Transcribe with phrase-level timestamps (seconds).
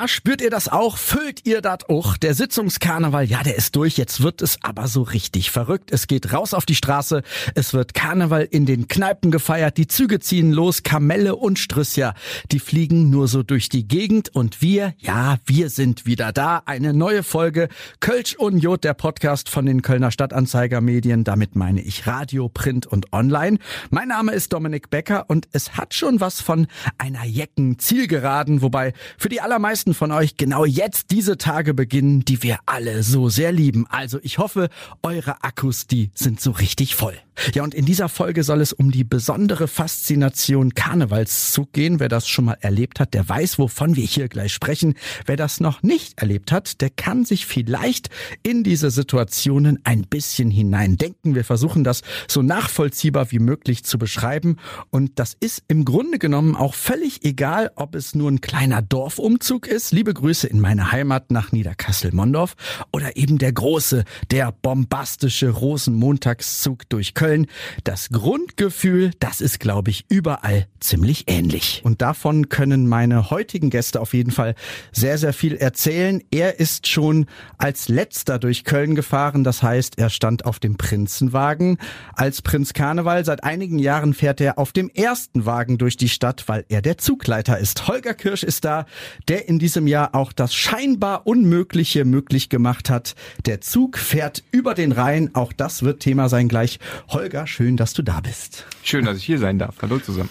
[0.00, 0.96] Na, spürt ihr das auch?
[0.96, 2.16] Füllt ihr das auch?
[2.16, 3.96] Der Sitzungskarneval, ja, der ist durch.
[3.96, 5.90] Jetzt wird es aber so richtig verrückt.
[5.90, 7.24] Es geht raus auf die Straße.
[7.56, 9.76] Es wird Karneval in den Kneipen gefeiert.
[9.76, 10.84] Die Züge ziehen los.
[10.84, 12.14] Kamelle und Strüssia,
[12.52, 14.28] die fliegen nur so durch die Gegend.
[14.32, 16.62] Und wir, ja, wir sind wieder da.
[16.64, 17.68] Eine neue Folge
[17.98, 21.24] Kölsch und Jod, der Podcast von den Kölner Stadtanzeiger Medien.
[21.24, 23.58] Damit meine ich Radio, Print und Online.
[23.90, 26.68] Mein Name ist Dominik Becker und es hat schon was von
[26.98, 32.24] einer Jecken Zielgeraden, wobei für die aller allermeisten von euch genau jetzt diese Tage beginnen,
[32.24, 33.86] die wir alle so sehr lieben.
[33.88, 34.68] Also ich hoffe,
[35.02, 37.14] eure Akkus, die sind so richtig voll.
[37.54, 42.00] Ja, und in dieser Folge soll es um die besondere Faszination Karnevalszug gehen.
[42.00, 44.94] Wer das schon mal erlebt hat, der weiß, wovon wir hier gleich sprechen.
[45.26, 48.10] Wer das noch nicht erlebt hat, der kann sich vielleicht
[48.42, 51.34] in diese Situationen ein bisschen hineindenken.
[51.34, 54.56] Wir versuchen das so nachvollziehbar wie möglich zu beschreiben.
[54.90, 59.66] Und das ist im Grunde genommen auch völlig egal, ob es nur ein kleiner Dorfumzug
[59.66, 59.92] ist.
[59.92, 62.54] Liebe Grüße in meine Heimat nach Niederkassel-Mondorf
[62.92, 67.46] oder eben der große, der bombastische Rosenmontagszug durch Köln Köln.
[67.84, 71.82] Das Grundgefühl, das ist, glaube ich, überall ziemlich ähnlich.
[71.84, 74.54] Und davon können meine heutigen Gäste auf jeden Fall
[74.92, 76.22] sehr, sehr viel erzählen.
[76.30, 77.26] Er ist schon
[77.58, 79.44] als letzter durch Köln gefahren.
[79.44, 81.76] Das heißt, er stand auf dem Prinzenwagen
[82.14, 83.26] als Prinz Karneval.
[83.26, 86.96] Seit einigen Jahren fährt er auf dem ersten Wagen durch die Stadt, weil er der
[86.96, 87.88] Zugleiter ist.
[87.88, 88.86] Holger Kirsch ist da,
[89.28, 93.14] der in diesem Jahr auch das scheinbar Unmögliche möglich gemacht hat.
[93.44, 95.34] Der Zug fährt über den Rhein.
[95.34, 96.78] Auch das wird Thema sein gleich.
[97.08, 98.66] Holger, schön, dass du da bist.
[98.82, 99.76] Schön, dass ich hier sein darf.
[99.82, 100.30] Hallo zusammen.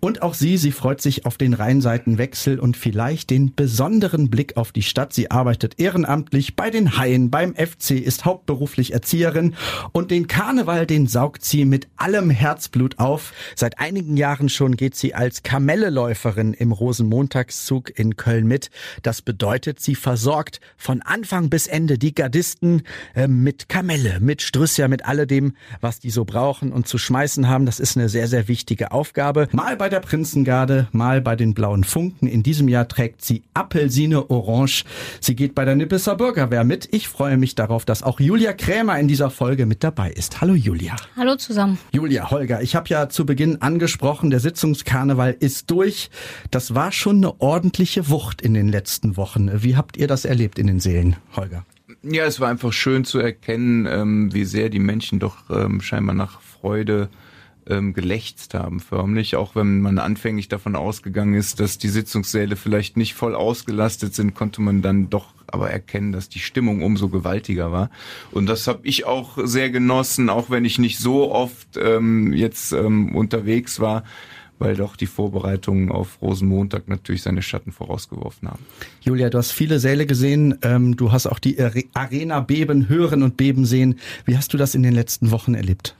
[0.00, 4.72] Und auch sie, sie freut sich auf den Rheinseitenwechsel und vielleicht den besonderen Blick auf
[4.72, 5.12] die Stadt.
[5.12, 9.54] Sie arbeitet ehrenamtlich bei den Haien, beim FC, ist hauptberuflich Erzieherin
[9.92, 13.32] und den Karneval, den saugt sie mit allem Herzblut auf.
[13.54, 18.70] Seit einigen Jahren schon geht sie als Kamelleläuferin im Rosenmontagszug in Köln mit.
[19.02, 22.82] Das bedeutet, sie versorgt von Anfang bis Ende die Gardisten
[23.14, 27.66] äh, mit Kamelle, mit Strüssia, mit alledem, was die so brauchen und zu schmeißen haben.
[27.66, 29.48] Das ist eine sehr, sehr wichtige Aufgabe.
[29.52, 32.26] Mal bei bei der Prinzengarde, mal bei den Blauen Funken.
[32.26, 34.82] In diesem Jahr trägt sie Apelsine Orange.
[35.20, 36.88] Sie geht bei der Nippeser Bürgerwehr mit.
[36.92, 40.40] Ich freue mich darauf, dass auch Julia Krämer in dieser Folge mit dabei ist.
[40.40, 40.96] Hallo Julia.
[41.16, 41.78] Hallo zusammen.
[41.92, 46.10] Julia, Holger, ich habe ja zu Beginn angesprochen, der Sitzungskarneval ist durch.
[46.50, 49.62] Das war schon eine ordentliche Wucht in den letzten Wochen.
[49.62, 51.64] Wie habt ihr das erlebt in den Seelen, Holger?
[52.02, 56.16] Ja, es war einfach schön zu erkennen, ähm, wie sehr die Menschen doch ähm, scheinbar
[56.16, 57.08] nach Freude
[57.68, 62.96] ähm, gelächzt haben förmlich, auch wenn man anfänglich davon ausgegangen ist, dass die Sitzungssäle vielleicht
[62.96, 67.72] nicht voll ausgelastet sind, konnte man dann doch aber erkennen, dass die Stimmung umso gewaltiger
[67.72, 67.90] war.
[68.32, 72.72] Und das habe ich auch sehr genossen, auch wenn ich nicht so oft ähm, jetzt
[72.72, 74.04] ähm, unterwegs war
[74.58, 78.64] weil doch die Vorbereitungen auf Rosenmontag natürlich seine Schatten vorausgeworfen haben.
[79.00, 81.58] Julia, du hast viele Säle gesehen, ähm, du hast auch die
[81.94, 83.98] Arena beben hören und beben sehen.
[84.24, 85.94] Wie hast du das in den letzten Wochen erlebt?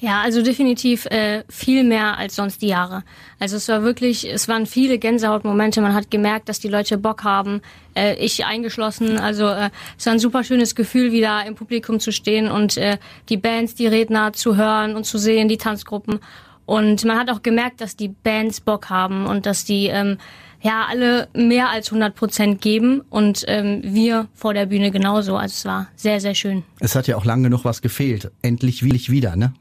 [0.00, 3.02] Ja, also definitiv äh, viel mehr als sonst die Jahre.
[3.40, 5.80] Also es war wirklich, es waren viele Gänsehautmomente.
[5.80, 7.62] Man hat gemerkt, dass die Leute Bock haben,
[7.96, 9.18] äh, ich eingeschlossen.
[9.18, 12.98] Also äh, es war ein super schönes Gefühl, wieder im Publikum zu stehen und äh,
[13.28, 16.20] die Bands, die Redner zu hören und zu sehen, die Tanzgruppen.
[16.64, 20.18] Und man hat auch gemerkt, dass die Bands Bock haben und dass die ähm,
[20.62, 25.36] ja alle mehr als 100 Prozent geben und ähm, wir vor der Bühne genauso.
[25.36, 26.62] Also es war sehr, sehr schön.
[26.78, 28.30] Es hat ja auch lange genug was gefehlt.
[28.42, 29.54] Endlich will ich wieder, ne?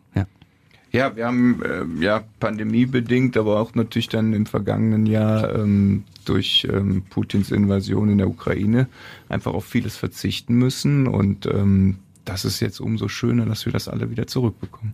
[0.98, 1.16] Ja.
[1.16, 7.04] Wir haben äh, ja pandemiebedingt, aber auch natürlich dann im vergangenen Jahr ähm, durch ähm,
[7.10, 8.88] Putins Invasion in der Ukraine
[9.30, 13.88] einfach auf vieles verzichten müssen und ähm, das ist jetzt umso schöner, dass wir das
[13.88, 14.94] alle wieder zurückbekommen.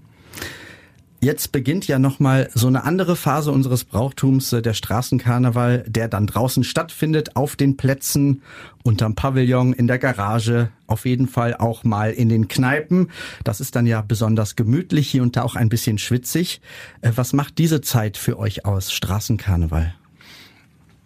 [1.24, 6.28] Jetzt beginnt ja nochmal so eine andere Phase unseres Brauchtums, äh, der Straßenkarneval, der dann
[6.28, 8.42] draußen stattfindet, auf den Plätzen,
[8.84, 13.10] unterm Pavillon, in der Garage, auf jeden Fall auch mal in den Kneipen.
[13.46, 16.60] Das ist dann ja besonders gemütlich hier und da auch ein bisschen schwitzig.
[17.00, 19.94] Äh, was macht diese Zeit für euch aus, Straßenkarneval?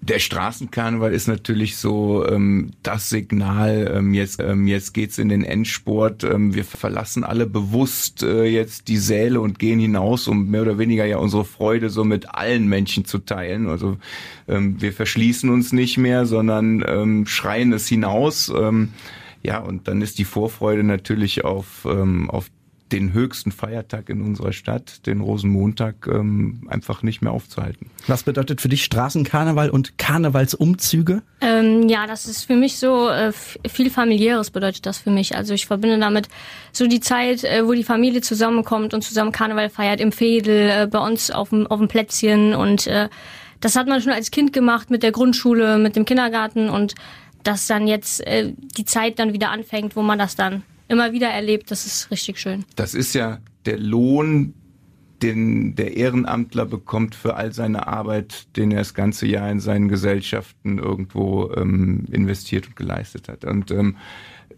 [0.02, 5.44] Der Straßenkarneval ist natürlich so ähm, das Signal, ähm, jetzt, ähm, jetzt geht's in den
[5.44, 6.24] Endsport.
[6.24, 10.78] Ähm, wir verlassen alle bewusst äh, jetzt die Säle und gehen hinaus, um mehr oder
[10.78, 13.68] weniger ja unsere Freude so mit allen Menschen zu teilen.
[13.68, 13.98] Also
[14.48, 18.50] ähm, wir verschließen uns nicht mehr, sondern ähm, schreien es hinaus.
[18.56, 18.94] Ähm,
[19.44, 22.50] ja, und dann ist die Vorfreude natürlich auf, ähm, auf
[22.92, 27.90] den höchsten Feiertag in unserer Stadt, den Rosenmontag, ähm, einfach nicht mehr aufzuhalten.
[28.08, 31.22] Was bedeutet für dich Straßenkarneval und Karnevalsumzüge?
[31.42, 33.32] Ähm, ja, das ist für mich so äh,
[33.68, 35.36] viel familiäres bedeutet das für mich.
[35.36, 36.30] Also ich verbinde damit
[36.72, 40.88] so die Zeit, äh, wo die Familie zusammenkommt und zusammen Karneval feiert im Fädel, äh,
[40.88, 43.10] bei uns auf dem, auf dem Plätzchen und äh,
[43.60, 46.96] das hat man schon als Kind gemacht mit der Grundschule, mit dem Kindergarten und
[47.44, 51.30] dass dann jetzt äh, die Zeit dann wieder anfängt, wo man das dann immer wieder
[51.30, 52.66] erlebt, das ist richtig schön.
[52.76, 54.54] Das ist ja der Lohn,
[55.22, 59.88] den der Ehrenamtler bekommt für all seine Arbeit, den er das ganze Jahr in seinen
[59.88, 63.44] Gesellschaften irgendwo ähm, investiert und geleistet hat.
[63.44, 63.98] Und ähm,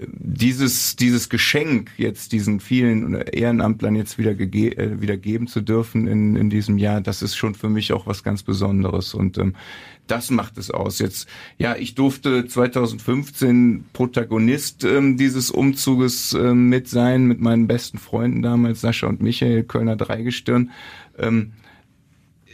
[0.08, 6.08] dieses, dieses Geschenk jetzt diesen vielen Ehrenamtlern jetzt wieder, gege äh, wieder geben zu dürfen
[6.08, 9.56] in, in diesem Jahr, das ist schon für mich auch was ganz Besonderes und ähm,
[10.08, 11.00] das macht es aus.
[11.00, 17.98] Jetzt, ja, ich durfte 2015 Protagonist ähm, dieses Umzuges ähm, mit sein, mit meinen besten
[17.98, 20.72] Freunden damals, Sascha und Michael, Kölner Dreigestirn.
[21.18, 21.52] Ähm,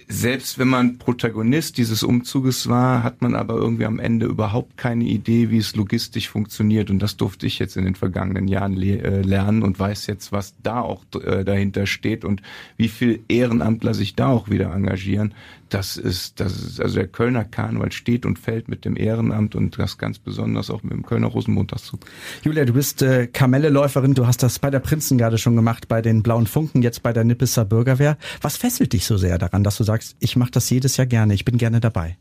[0.07, 5.05] selbst wenn man Protagonist dieses Umzuges war, hat man aber irgendwie am Ende überhaupt keine
[5.05, 6.89] Idee, wie es logistisch funktioniert.
[6.89, 10.31] Und das durfte ich jetzt in den vergangenen Jahren le äh, lernen und weiß jetzt,
[10.31, 12.41] was da auch äh, dahinter steht und
[12.77, 15.33] wie viel Ehrenamtler sich da auch wieder engagieren.
[15.69, 19.77] Das ist, das ist, also der Kölner Karneval steht und fällt mit dem Ehrenamt und
[19.79, 22.05] das ganz besonders auch mit dem Kölner Rosenmontagszug.
[22.43, 26.21] Julia, du bist äh, Kamelleläuferin, du hast das bei der Prinzengarde schon gemacht, bei den
[26.21, 28.17] Blauen Funken, jetzt bei der Nippeser Bürgerwehr.
[28.41, 31.33] Was fesselt dich so sehr daran, dass du sagst, ich mache das jedes Jahr gerne,
[31.33, 32.17] ich bin gerne dabei?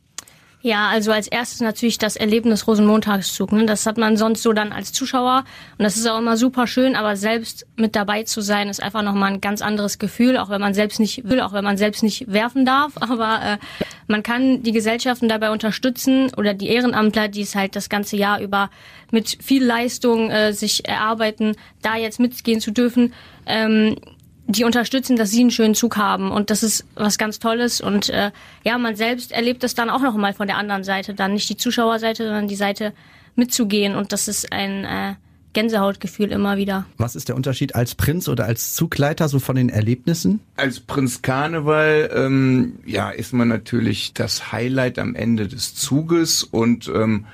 [0.64, 3.52] Ja, also als erstes natürlich das Erlebnis Rosenmontagszug.
[3.52, 3.66] Ne?
[3.66, 5.44] Das hat man sonst so dann als Zuschauer
[5.76, 9.02] und das ist auch immer super schön, aber selbst mit dabei zu sein ist einfach
[9.02, 12.02] nochmal ein ganz anderes Gefühl, auch wenn man selbst nicht will, auch wenn man selbst
[12.02, 13.58] nicht werfen darf, aber äh,
[14.06, 18.40] man kann die Gesellschaften dabei unterstützen oder die Ehrenamtler, die es halt das ganze Jahr
[18.40, 18.70] über
[19.10, 23.12] mit viel Leistung äh, sich erarbeiten, da jetzt mitgehen zu dürfen.
[23.44, 23.96] Ähm,
[24.46, 26.30] die unterstützen, dass sie einen schönen Zug haben.
[26.30, 27.80] Und das ist was ganz Tolles.
[27.80, 28.30] Und äh,
[28.62, 31.48] ja, man selbst erlebt das dann auch noch mal von der anderen Seite, dann nicht
[31.48, 32.92] die Zuschauerseite, sondern die Seite
[33.36, 33.94] mitzugehen.
[33.94, 35.14] Und das ist ein äh,
[35.54, 36.84] Gänsehautgefühl immer wieder.
[36.98, 40.40] Was ist der Unterschied als Prinz oder als Zugleiter so von den Erlebnissen?
[40.56, 46.42] Als Prinz Karneval ähm, ja ist man natürlich das Highlight am Ende des Zuges.
[46.42, 47.24] Und ähm,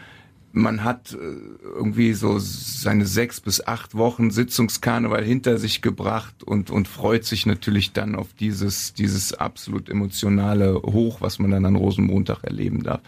[0.53, 1.17] man hat äh,
[1.63, 7.47] irgendwie so seine sechs bis acht Wochen Sitzungskarneval hinter sich gebracht und, und freut sich
[7.47, 13.01] natürlich dann auf dieses, dieses absolut emotionale Hoch, was man dann an Rosenmontag erleben darf.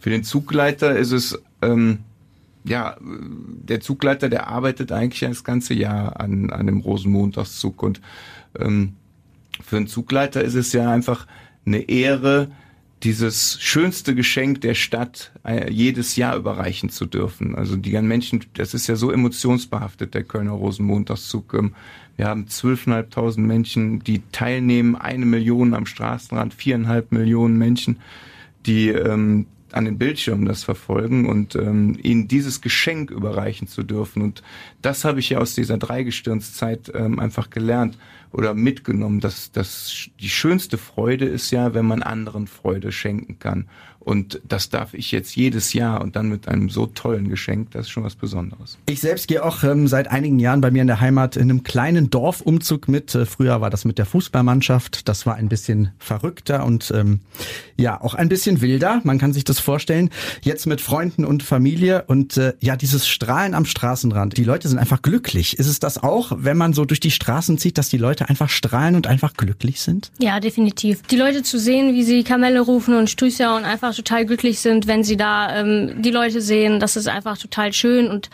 [0.00, 2.00] Für den Zugleiter ist es, ähm,
[2.64, 8.00] ja, der Zugleiter, der arbeitet eigentlich das ganze Jahr an, an dem Rosenmontagszug und
[8.58, 8.94] ähm,
[9.64, 11.26] für einen Zugleiter ist es ja einfach
[11.64, 12.50] eine Ehre,
[13.02, 17.54] dieses schönste Geschenk der Stadt äh, jedes Jahr überreichen zu dürfen.
[17.54, 21.54] Also die ganzen Menschen, das ist ja so emotionsbehaftet, der Kölner Rosenmontagszug.
[21.54, 21.74] Ähm,
[22.16, 28.00] wir haben zwölfeinhalbtausend Menschen, die teilnehmen, eine Million am Straßenrand, viereinhalb Millionen Menschen,
[28.66, 34.20] die ähm, an den Bildschirmen das verfolgen und ähm, ihnen dieses Geschenk überreichen zu dürfen.
[34.20, 34.42] Und
[34.82, 37.96] das habe ich ja aus dieser Dreigestirnszeit ähm, einfach gelernt
[38.32, 43.68] oder mitgenommen, dass, dass die schönste Freude ist ja, wenn man anderen Freude schenken kann.
[44.10, 47.82] Und das darf ich jetzt jedes Jahr und dann mit einem so tollen Geschenk, das
[47.82, 48.76] ist schon was Besonderes.
[48.86, 51.62] Ich selbst gehe auch ähm, seit einigen Jahren bei mir in der Heimat in einem
[51.62, 53.14] kleinen Dorfumzug mit.
[53.14, 55.08] Äh, früher war das mit der Fußballmannschaft.
[55.08, 57.20] Das war ein bisschen verrückter und ähm,
[57.76, 59.00] ja, auch ein bisschen wilder.
[59.04, 60.10] Man kann sich das vorstellen.
[60.42, 64.36] Jetzt mit Freunden und Familie und äh, ja, dieses Strahlen am Straßenrand.
[64.36, 65.56] Die Leute sind einfach glücklich.
[65.56, 68.48] Ist es das auch, wenn man so durch die Straßen zieht, dass die Leute einfach
[68.48, 70.10] strahlen und einfach glücklich sind?
[70.18, 71.02] Ja, definitiv.
[71.02, 74.86] Die Leute zu sehen, wie sie Kamelle rufen und Strüßer und einfach total glücklich sind,
[74.86, 76.80] wenn sie da ähm, die Leute sehen.
[76.80, 78.30] Das ist einfach total schön und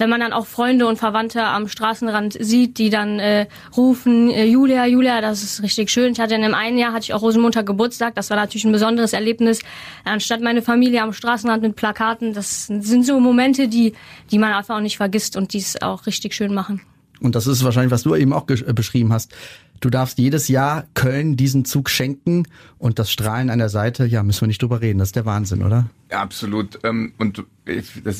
[0.00, 3.46] wenn man dann auch Freunde und Verwandte am Straßenrand sieht, die dann äh,
[3.76, 6.12] rufen, äh, Julia, Julia, das ist richtig schön.
[6.12, 8.72] Ich hatte in einem einen Jahr hatte ich auch Rosenmontag Geburtstag, das war natürlich ein
[8.72, 9.60] besonderes Erlebnis.
[10.04, 13.92] Anstatt meine Familie am Straßenrand mit Plakaten, das sind so Momente, die,
[14.30, 16.80] die man einfach auch nicht vergisst und die es auch richtig schön machen.
[17.20, 19.34] Und das ist wahrscheinlich, was du eben auch äh, beschrieben hast.
[19.80, 22.46] Du darfst jedes Jahr Köln diesen Zug schenken
[22.78, 24.98] und das Strahlen an der Seite, ja, müssen wir nicht drüber reden.
[24.98, 25.88] Das ist der Wahnsinn, oder?
[26.10, 26.78] Ja, absolut.
[26.84, 27.44] Ähm, und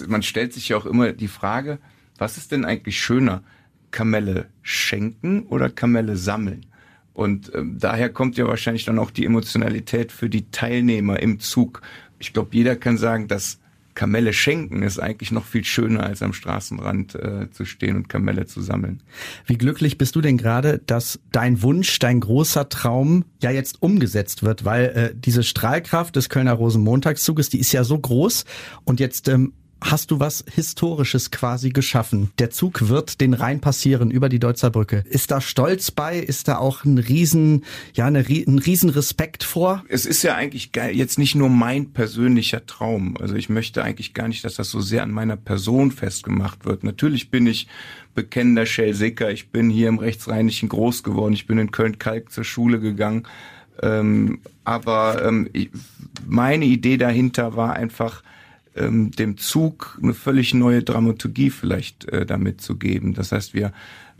[0.08, 1.78] man stellt sich ja auch immer die Frage,
[2.16, 3.42] was ist denn eigentlich schöner?
[3.90, 6.66] Kamelle schenken oder Kamelle sammeln?
[7.12, 11.82] Und ähm, daher kommt ja wahrscheinlich dann auch die Emotionalität für die Teilnehmer im Zug.
[12.18, 13.58] Ich glaube, jeder kann sagen, dass
[13.94, 18.46] Kamelle schenken ist eigentlich noch viel schöner, als am Straßenrand äh, zu stehen und Kamelle
[18.46, 19.02] zu sammeln.
[19.46, 24.42] Wie glücklich bist du denn gerade, dass dein Wunsch, dein großer Traum ja jetzt umgesetzt
[24.42, 28.44] wird, weil äh, diese Strahlkraft des Kölner Rosenmontagszuges, die ist ja so groß
[28.84, 32.30] und jetzt ähm, hast du was Historisches quasi geschaffen.
[32.38, 35.04] Der Zug wird den Rhein passieren über die Deutzer Brücke.
[35.08, 36.18] Ist da Stolz bei?
[36.18, 39.84] Ist da auch ein riesen, ja, eine, ein riesen Respekt vor?
[39.88, 43.16] Es ist ja eigentlich jetzt nicht nur mein persönlicher Traum.
[43.18, 46.84] Also ich möchte eigentlich gar nicht, dass das so sehr an meiner Person festgemacht wird.
[46.84, 47.66] Natürlich bin ich
[48.14, 49.30] bekennender Schellsicker.
[49.30, 51.32] Ich bin hier im Rechtsrheinischen groß geworden.
[51.32, 53.26] Ich bin in Köln-Kalk zur Schule gegangen.
[53.82, 55.70] Ähm, aber ähm, ich,
[56.26, 58.22] meine Idee dahinter war einfach,
[58.80, 63.14] ähm, dem Zug eine völlig neue Dramaturgie vielleicht äh, damit zu geben.
[63.14, 63.72] Das heißt, wir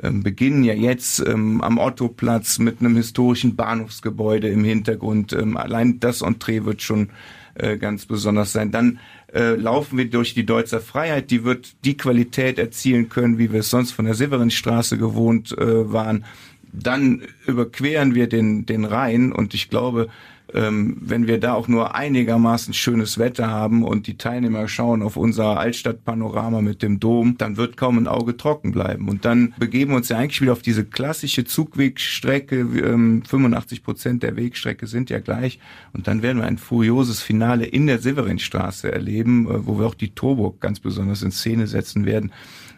[0.02, 5.32] ähm, beginnen ja jetzt ähm, am Ottoplatz mit einem historischen Bahnhofsgebäude im Hintergrund.
[5.32, 7.10] Ähm, allein das Entree wird schon
[7.54, 8.70] äh, ganz besonders sein.
[8.70, 8.98] Dann
[9.32, 13.60] äh, laufen wir durch die Deutzer Freiheit, die wird die Qualität erzielen können, wie wir
[13.60, 16.24] es sonst von der Severinstraße gewohnt äh, waren.
[16.72, 20.08] Dann überqueren wir den, den Rhein und ich glaube,
[20.54, 25.16] ähm, wenn wir da auch nur einigermaßen schönes Wetter haben und die Teilnehmer schauen auf
[25.16, 29.08] unser Altstadtpanorama mit dem Dom, dann wird kaum ein Auge trocken bleiben.
[29.08, 32.60] Und dann begeben wir uns ja eigentlich wieder auf diese klassische Zugwegstrecke.
[32.60, 35.58] Ähm, 85 Prozent der Wegstrecke sind ja gleich.
[35.92, 39.94] Und dann werden wir ein furioses Finale in der Severinstraße erleben, äh, wo wir auch
[39.94, 42.32] die Torburg ganz besonders in Szene setzen werden.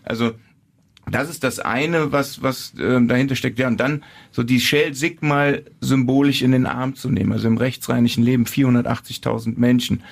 [0.04, 0.32] Also
[1.12, 3.58] das ist das eine, was, was äh, dahinter steckt.
[3.58, 7.32] Ja, und dann so die Shell Sig mal symbolisch in den Arm zu nehmen.
[7.32, 10.02] Also im rechtsrheinischen Leben 480.000 Menschen.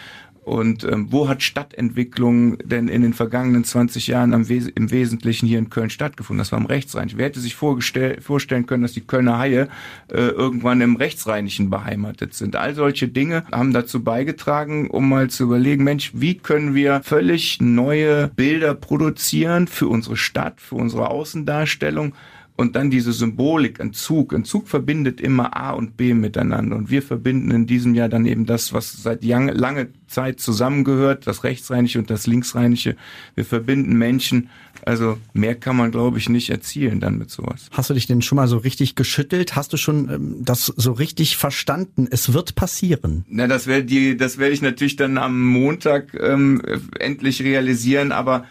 [0.51, 5.47] Und ähm, wo hat Stadtentwicklung denn in den vergangenen 20 Jahren am Wes im Wesentlichen
[5.47, 6.41] hier in Köln stattgefunden?
[6.41, 7.09] Das war im Rechtsrhein.
[7.15, 9.69] Wer hätte sich vorstellen können, dass die Kölner Haie
[10.09, 12.57] äh, irgendwann im Rechtsrheinischen beheimatet sind?
[12.57, 17.61] All solche Dinge haben dazu beigetragen, um mal zu überlegen, Mensch, wie können wir völlig
[17.61, 22.13] neue Bilder produzieren für unsere Stadt, für unsere Außendarstellung?
[22.61, 24.35] Und dann diese Symbolik, ein Zug.
[24.35, 26.77] Ein Zug verbindet immer A und B miteinander.
[26.77, 31.43] Und wir verbinden in diesem Jahr dann eben das, was seit lange Zeit zusammengehört, das
[31.43, 32.97] Rechtsrheinische und das Linksrheinische.
[33.35, 34.51] Wir verbinden Menschen.
[34.85, 37.71] Also mehr kann man, glaube ich, nicht erzielen dann mit sowas.
[37.71, 39.57] Hast du dich denn schon mal so richtig geschüttelt?
[39.57, 42.09] Hast du schon ähm, das so richtig verstanden?
[42.11, 43.25] Es wird passieren.
[43.31, 46.61] Na, das werde die, das werde ich natürlich dann am Montag ähm,
[46.99, 48.13] endlich realisieren.
[48.13, 48.45] Aber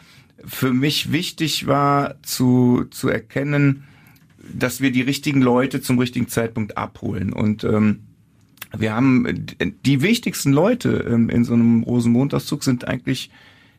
[0.43, 3.83] für mich wichtig war zu, zu erkennen,
[4.53, 7.34] dass wir die richtigen Leute zum richtigen Zeitpunkt abholen.
[7.34, 8.01] Und ähm,
[8.77, 9.46] wir haben
[9.86, 13.32] die wichtigsten Leute ähm, in so einem Rosenmontagszug sind eigentlich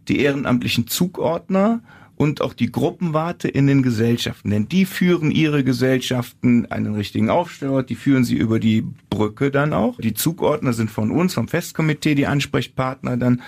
[0.08, 1.80] die ehrenamtlichen Zugordner
[2.16, 4.50] und auch die Gruppenwarte in den Gesellschaften.
[4.50, 9.72] Denn die führen ihre Gesellschaften einen richtigen Aufstellort, die führen sie über die Brücke dann
[9.72, 9.96] auch.
[9.98, 13.40] Die Zugordner sind von uns, vom Festkomitee, die Ansprechpartner dann.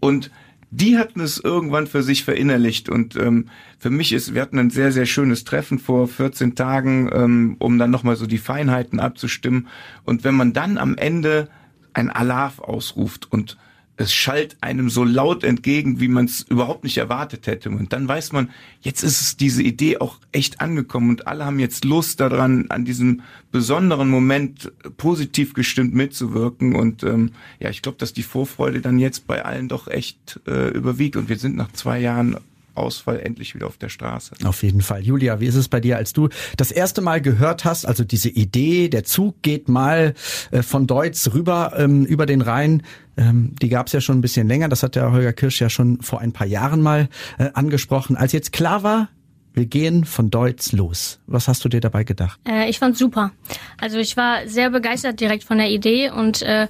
[0.00, 0.30] Und
[0.70, 4.70] die hatten es irgendwann für sich verinnerlicht und ähm, für mich ist, wir hatten ein
[4.70, 9.68] sehr, sehr schönes Treffen vor 14 Tagen, ähm, um dann nochmal so die Feinheiten abzustimmen.
[10.04, 11.48] Und wenn man dann am Ende
[11.92, 13.56] ein Alarv ausruft und
[13.96, 17.70] es schallt einem so laut entgegen, wie man es überhaupt nicht erwartet hätte.
[17.70, 18.50] Und dann weiß man,
[18.80, 22.84] jetzt ist es diese Idee auch echt angekommen und alle haben jetzt Lust daran, an
[22.84, 23.22] diesem
[23.52, 26.76] besonderen Moment positiv gestimmt mitzuwirken.
[26.76, 30.68] Und ähm, ja, ich glaube, dass die Vorfreude dann jetzt bei allen doch echt äh,
[30.68, 31.16] überwiegt.
[31.16, 32.36] Und wir sind nach zwei Jahren
[32.76, 34.34] Ausfall endlich wieder auf der Straße.
[34.44, 35.02] Auf jeden Fall.
[35.02, 38.28] Julia, wie ist es bei dir, als du das erste Mal gehört hast, also diese
[38.28, 40.14] Idee, der Zug geht mal
[40.50, 42.82] äh, von Deutz rüber ähm, über den Rhein,
[43.16, 45.70] ähm, die gab es ja schon ein bisschen länger, das hat der Holger Kirsch ja
[45.70, 48.16] schon vor ein paar Jahren mal äh, angesprochen.
[48.16, 49.08] Als jetzt klar war,
[49.56, 51.18] wir gehen von Deutz los.
[51.26, 52.38] Was hast du dir dabei gedacht?
[52.46, 53.32] Äh, ich fand's super.
[53.78, 56.68] Also ich war sehr begeistert direkt von der Idee und äh,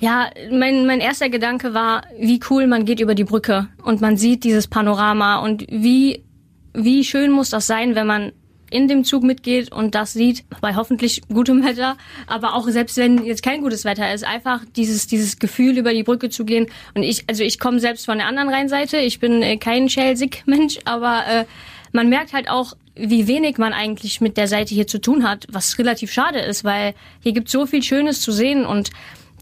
[0.00, 4.16] ja, mein, mein erster Gedanke war, wie cool man geht über die Brücke und man
[4.16, 6.24] sieht dieses Panorama und wie,
[6.72, 8.32] wie schön muss das sein, wenn man
[8.70, 13.24] in dem Zug mitgeht und das sieht, bei hoffentlich gutem Wetter, aber auch selbst wenn
[13.24, 16.66] jetzt kein gutes Wetter ist, einfach dieses, dieses Gefühl über die Brücke zu gehen.
[16.94, 20.78] Und ich, also ich komme selbst von der anderen Rheinseite, ich bin äh, kein Schelsig-Mensch,
[20.84, 21.44] aber äh,
[21.92, 25.46] man merkt halt auch, wie wenig man eigentlich mit der Seite hier zu tun hat,
[25.50, 28.90] was relativ schade ist, weil hier gibt so viel Schönes zu sehen und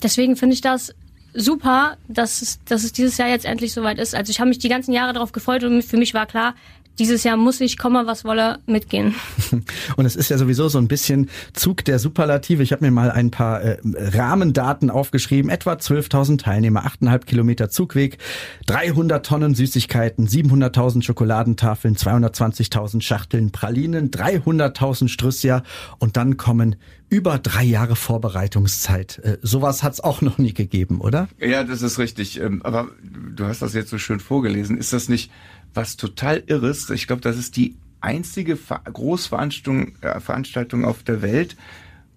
[0.03, 0.95] deswegen finde ich das
[1.35, 4.15] super, dass es, dass es dieses Jahr jetzt endlich soweit ist.
[4.15, 6.55] Also ich habe mich die ganzen Jahre darauf gefreut und für mich war klar,
[6.99, 9.15] dieses Jahr muss ich, komme was wolle, mitgehen.
[9.97, 12.63] Und es ist ja sowieso so ein bisschen Zug der Superlative.
[12.63, 15.51] Ich habe mir mal ein paar äh, Rahmendaten aufgeschrieben.
[15.51, 18.19] Etwa 12.000 Teilnehmer, 8,5 Kilometer Zugweg,
[18.67, 25.63] 300 Tonnen Süßigkeiten, 700.000 Schokoladentafeln, 220.000 Schachteln Pralinen, 300.000 Strüssia
[25.99, 26.77] und dann kommen
[27.11, 29.19] über drei Jahre Vorbereitungszeit.
[29.19, 31.29] Äh, sowas hat es auch noch nie gegeben, oder?
[31.39, 32.41] Ja, das ist richtig.
[32.41, 34.77] Ähm, aber du hast das jetzt so schön vorgelesen.
[34.77, 35.31] Ist das nicht
[35.75, 36.91] was total irres.
[36.91, 41.57] Ich glaube, das ist die einzige Großveranstaltung äh, Veranstaltung auf der Welt,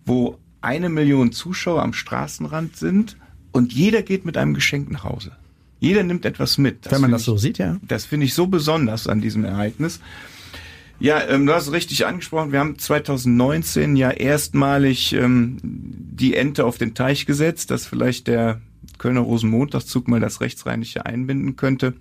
[0.06, 3.18] wo eine Million Zuschauer am Straßenrand sind
[3.52, 5.32] und jeder geht mit einem Geschenk nach Hause.
[5.80, 6.86] Jeder nimmt etwas mit.
[6.86, 7.78] Das Wenn man das ich, so sieht, ja.
[7.82, 10.00] Das finde ich so besonders an diesem Ereignis.
[11.00, 12.52] Ja, ähm, du hast richtig angesprochen.
[12.52, 18.62] Wir haben 2019 ja erstmalig ähm, die Ente auf den Teich gesetzt, dass vielleicht der
[19.00, 21.96] Kölner Rosenmontagszug mal das Rechtsrheinische einbinden könnte.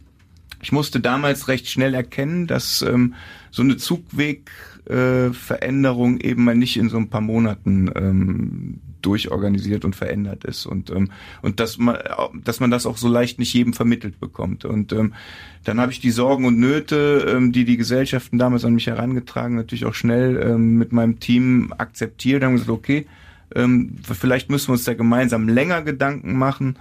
[0.62, 3.14] Ich musste damals recht schnell erkennen, dass ähm,
[3.50, 9.96] so eine Zugwegveränderung äh, eben mal nicht in so ein paar Monaten ähm, durchorganisiert und
[9.96, 11.96] verändert ist und ähm, und dass man
[12.44, 15.14] dass man das auch so leicht nicht jedem vermittelt bekommt und ähm,
[15.64, 19.56] dann habe ich die Sorgen und Nöte, ähm, die die Gesellschaften damals an mich herangetragen,
[19.56, 23.06] natürlich auch schnell ähm, mit meinem Team akzeptiert, haben gesagt, okay,
[23.54, 26.76] ähm, vielleicht müssen wir uns da gemeinsam länger Gedanken machen.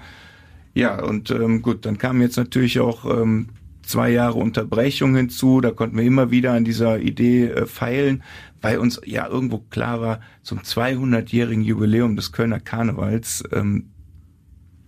[0.74, 3.50] Ja, und ähm, gut, dann kam jetzt natürlich auch ähm,
[3.90, 5.62] zwei Jahre Unterbrechung hinzu.
[5.62, 8.24] Da konnten wir immer wieder an dieser Idee äh, feilen,
[8.62, 13.90] weil uns ja irgendwo klar war, zum 200-jährigen Jubiläum des Kölner Karnevals, ähm,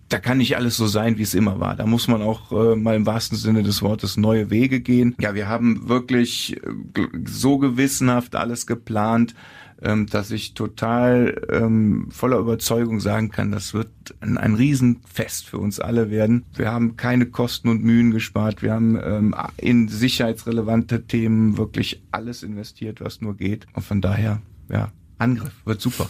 [0.09, 1.75] da kann nicht alles so sein, wie es immer war.
[1.75, 5.15] Da muss man auch äh, mal im wahrsten Sinne des Wortes neue Wege gehen.
[5.19, 9.33] Ja, wir haben wirklich äh, so gewissenhaft alles geplant
[9.81, 15.57] ähm, dass ich total ähm, voller Überzeugung sagen kann, das wird ein, ein Riesenfest für
[15.57, 16.45] uns alle werden.
[16.55, 18.61] Wir haben keine Kosten und Mühen gespart.
[18.61, 23.65] Wir haben ähm, in sicherheitsrelevante Themen wirklich alles investiert, was nur geht.
[23.73, 25.51] Und von daher, ja, Angriff.
[25.65, 26.07] Wird super.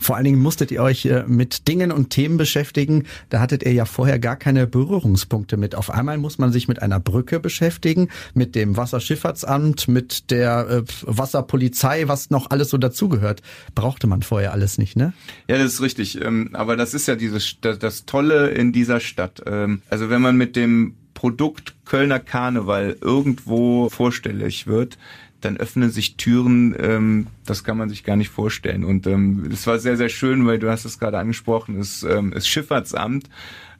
[0.00, 3.04] Vor allen Dingen musstet ihr euch äh, mit Dingen und Themen beschäftigen.
[3.28, 5.74] Da hattet ihr ja vorher gar keine Berührungspunkte mit.
[5.74, 10.82] Auf einmal muss man sich mit einer Brücke beschäftigen, mit dem Wasserschifffahrtsamt, mit der äh,
[11.02, 13.42] Wasserpolizei, was noch alles so dazugehört.
[13.74, 15.12] Brauchte man vorher alles nicht, ne?
[15.48, 16.22] Ja, das ist richtig.
[16.22, 19.42] Ähm, aber das ist ja dieses, das Tolle in dieser Stadt.
[19.46, 24.98] Ähm, also wenn man mit dem Produkt Kölner Karneval irgendwo vorstellig wird,
[25.44, 28.84] dann öffnen sich Türen, ähm, das kann man sich gar nicht vorstellen.
[28.84, 32.32] Und ähm, es war sehr, sehr schön, weil du hast es gerade angesprochen, das, ähm,
[32.32, 33.28] das Schifffahrtsamt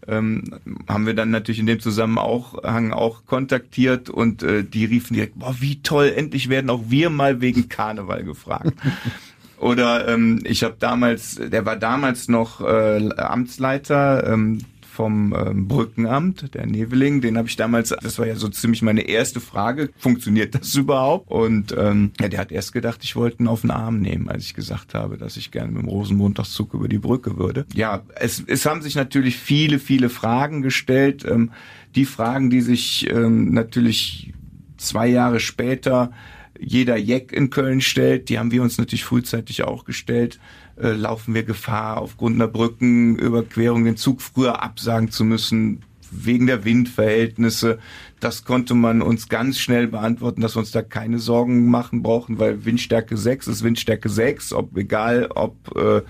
[0.07, 0.45] ähm,
[0.89, 5.55] haben wir dann natürlich in dem Zusammenhang auch kontaktiert und äh, die riefen direkt, boah,
[5.61, 8.73] wie toll, endlich werden auch wir mal wegen Karneval gefragt.
[9.59, 14.59] Oder ähm, ich habe damals, der war damals noch äh, Amtsleiter, ähm,
[14.95, 19.03] vom ähm, Brückenamt, der Neveling, den habe ich damals, das war ja so ziemlich meine
[19.03, 21.31] erste Frage, funktioniert das überhaupt?
[21.31, 24.45] Und ähm, ja, der hat erst gedacht, ich wollte ihn auf den Arm nehmen, als
[24.45, 27.67] ich gesagt habe, dass ich gerne mit dem Rosenmontagszug über die Brücke würde.
[27.75, 31.25] Ja, es, es haben sich natürlich viele, viele Fragen gestellt.
[31.29, 31.51] Ähm,
[31.97, 34.33] die Fragen, die sich ähm, natürlich
[34.77, 36.13] zwei Jahre später
[36.59, 40.39] jeder Jeck in Köln stellt, die haben wir uns natürlich frühzeitig auch gestellt
[40.81, 46.65] äh, laufen wir Gefahr, aufgrund einer Brückenüberquerung den Zug früher absagen zu müssen, wegen der
[46.65, 47.79] Windverhältnisse.
[48.21, 52.39] Das konnte man uns ganz schnell beantworten, dass wir uns da keine Sorgen machen brauchen,
[52.39, 56.03] weil Windstärke 6 ist Windstärke 6, ob egal ob äh,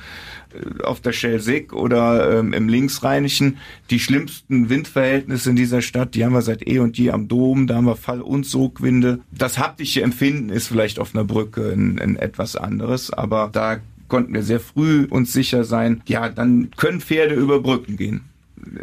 [0.84, 3.58] auf der Schelsig oder ähm, im Linksrheinischen.
[3.90, 7.66] Die schlimmsten Windverhältnisse in dieser Stadt, die haben wir seit eh und je am Dom,
[7.66, 9.20] da haben wir Fall- und Sogwinde.
[9.32, 14.34] Das haptische Empfinden ist vielleicht auf einer Brücke ein, ein etwas anderes, aber da konnten
[14.34, 18.22] wir sehr früh uns sicher sein, ja, dann können Pferde über Brücken gehen.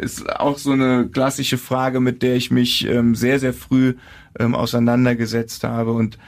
[0.00, 3.94] Ist auch so eine klassische Frage, mit der ich mich ähm, sehr, sehr früh
[4.38, 5.92] ähm, auseinandergesetzt habe.
[5.92, 6.18] Und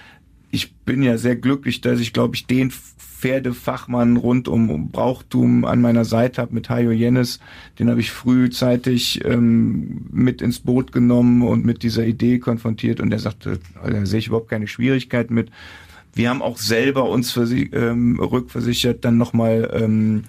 [0.51, 5.81] ich bin ja sehr glücklich, dass ich, glaube ich, den Pferdefachmann rund um Brauchtum an
[5.81, 7.41] meiner Seite habe mit Hajo Jennes.
[7.79, 13.01] Den habe ich frühzeitig ähm, mit ins Boot genommen und mit dieser Idee konfrontiert.
[13.01, 15.51] Und er sagte, da sehe ich überhaupt keine Schwierigkeit mit.
[16.15, 20.25] Wir haben auch selber uns ähm, rückversichert, dann nochmal ähm,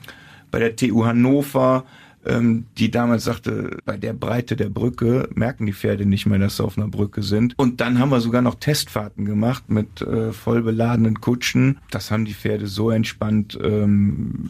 [0.51, 1.85] bei der TU Hannover,
[2.25, 6.57] ähm, die damals sagte, bei der Breite der Brücke merken die Pferde nicht mehr, dass
[6.57, 7.53] sie auf einer Brücke sind.
[7.57, 11.77] Und dann haben wir sogar noch Testfahrten gemacht mit äh, voll beladenen Kutschen.
[11.91, 14.49] Das haben die Pferde so entspannt ähm,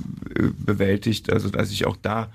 [0.58, 2.30] bewältigt, also dass ich auch da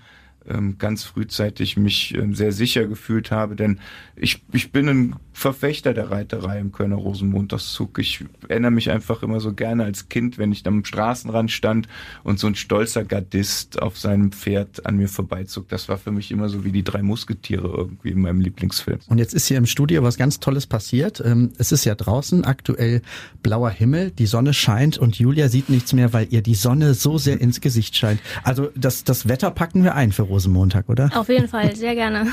[0.79, 3.79] ganz frühzeitig mich ähm, sehr sicher gefühlt habe, denn
[4.17, 7.99] ich, ich bin ein Verfechter der Reiterei im Kölner Rosenmontagszug.
[7.99, 11.89] Ich erinnere mich einfach immer so gerne als Kind, wenn ich am Straßenrand stand
[12.25, 15.69] und so ein stolzer Gardist auf seinem Pferd an mir vorbeizog.
[15.69, 18.99] Das war für mich immer so wie die drei Musketiere irgendwie in meinem Lieblingsfilm.
[19.09, 21.23] Und jetzt ist hier im Studio was ganz Tolles passiert.
[21.25, 23.03] Ähm, es ist ja draußen aktuell
[23.43, 27.19] blauer Himmel, die Sonne scheint und Julia sieht nichts mehr, weil ihr die Sonne so
[27.19, 28.21] sehr ins Gesicht scheint.
[28.43, 31.11] Also das, das Wetter packen wir ein für Rosenmontag, oder?
[31.15, 32.29] Auf jeden Fall, sehr gerne.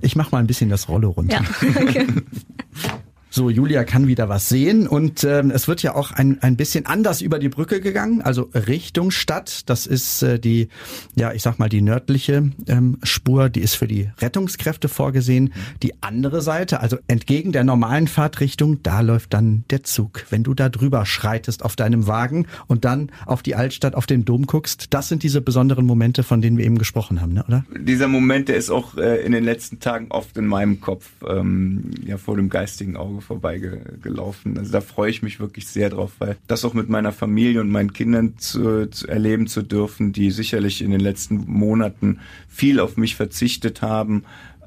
[0.00, 1.40] Ich mach mal ein bisschen das Rollo runter.
[1.62, 2.06] Ja, okay.
[3.36, 6.86] So, Julia kann wieder was sehen und ähm, es wird ja auch ein, ein bisschen
[6.86, 9.68] anders über die Brücke gegangen, also Richtung Stadt.
[9.68, 10.68] Das ist äh, die,
[11.16, 15.52] ja, ich sag mal, die nördliche ähm, Spur, die ist für die Rettungskräfte vorgesehen.
[15.82, 20.26] Die andere Seite, also entgegen der normalen Fahrtrichtung, da läuft dann der Zug.
[20.30, 24.24] Wenn du da drüber schreitest auf deinem Wagen und dann auf die Altstadt, auf den
[24.24, 27.64] Dom guckst, das sind diese besonderen Momente, von denen wir eben gesprochen haben, ne, oder?
[27.76, 31.90] Dieser Moment, der ist auch äh, in den letzten Tagen oft in meinem Kopf ähm,
[32.06, 34.58] ja vor dem geistigen Auge vorbeigelaufen.
[34.58, 37.70] Also da freue ich mich wirklich sehr drauf, weil das auch mit meiner Familie und
[37.70, 42.96] meinen Kindern zu, zu erleben zu dürfen, die sicherlich in den letzten Monaten viel auf
[42.96, 44.24] mich verzichtet haben,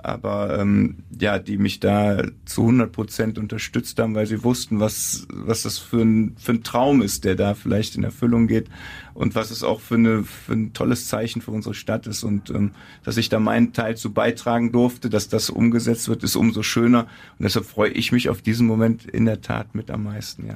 [0.08, 5.28] aber ähm, ja, die mich da zu 100 Prozent unterstützt haben, weil sie wussten, was
[5.30, 8.70] was das für ein für ein Traum ist, der da vielleicht in Erfüllung geht
[9.14, 12.50] und was es auch für eine für ein tolles Zeichen für unsere Stadt ist und
[12.50, 12.72] ähm,
[13.04, 17.02] dass ich da meinen Teil zu beitragen durfte, dass das umgesetzt wird, ist umso schöner
[17.38, 20.48] und deshalb freue ich mich auf diesen Moment in der Tat mit am meisten.
[20.48, 20.56] Ja.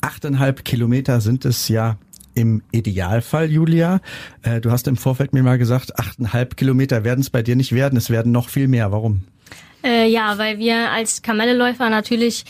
[0.00, 1.98] Achteinhalb Kilometer sind es ja
[2.34, 4.00] im Idealfall, Julia.
[4.42, 7.72] Äh, du hast im Vorfeld mir mal gesagt, achteinhalb Kilometer werden es bei dir nicht
[7.72, 8.92] werden, es werden noch viel mehr.
[8.92, 9.22] Warum?
[9.84, 12.44] Äh, ja, weil wir als Kamelleläufer natürlich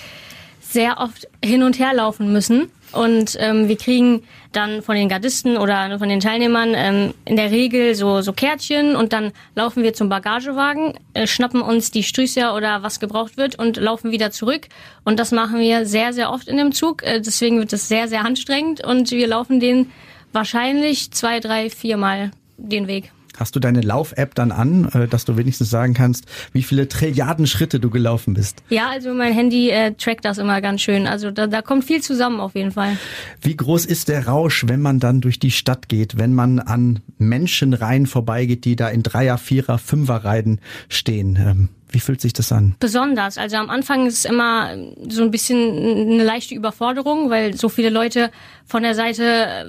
[0.61, 2.71] sehr oft hin und her laufen müssen.
[2.95, 7.51] Und ähm, wir kriegen dann von den Gardisten oder von den Teilnehmern ähm, in der
[7.51, 12.55] Regel so, so Kärtchen und dann laufen wir zum Bagagewagen, äh, schnappen uns die Strüßer
[12.55, 14.69] oder was gebraucht wird und laufen wieder zurück.
[15.05, 17.03] Und das machen wir sehr, sehr oft in dem Zug.
[17.03, 19.91] Äh, deswegen wird es sehr, sehr anstrengend und wir laufen den
[20.33, 23.11] wahrscheinlich zwei, drei, viermal den Weg.
[23.37, 27.47] Hast du deine Lauf-App dann an, äh, dass du wenigstens sagen kannst, wie viele Trilliarden
[27.47, 28.63] Schritte du gelaufen bist?
[28.69, 31.07] Ja, also mein Handy äh, trackt das immer ganz schön.
[31.07, 32.97] Also da, da kommt viel zusammen auf jeden Fall.
[33.41, 37.01] Wie groß ist der Rausch, wenn man dann durch die Stadt geht, wenn man an
[37.19, 41.37] Menschenreihen vorbeigeht, die da in Dreier, Vierer, Fünferreihen stehen?
[41.37, 42.75] Ähm, wie fühlt sich das an?
[42.81, 43.39] Besonders.
[43.39, 44.77] Also am Anfang ist es immer
[45.09, 48.31] so ein bisschen eine leichte Überforderung, weil so viele Leute
[48.67, 49.65] von der Seite, äh,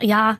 [0.00, 0.38] ja,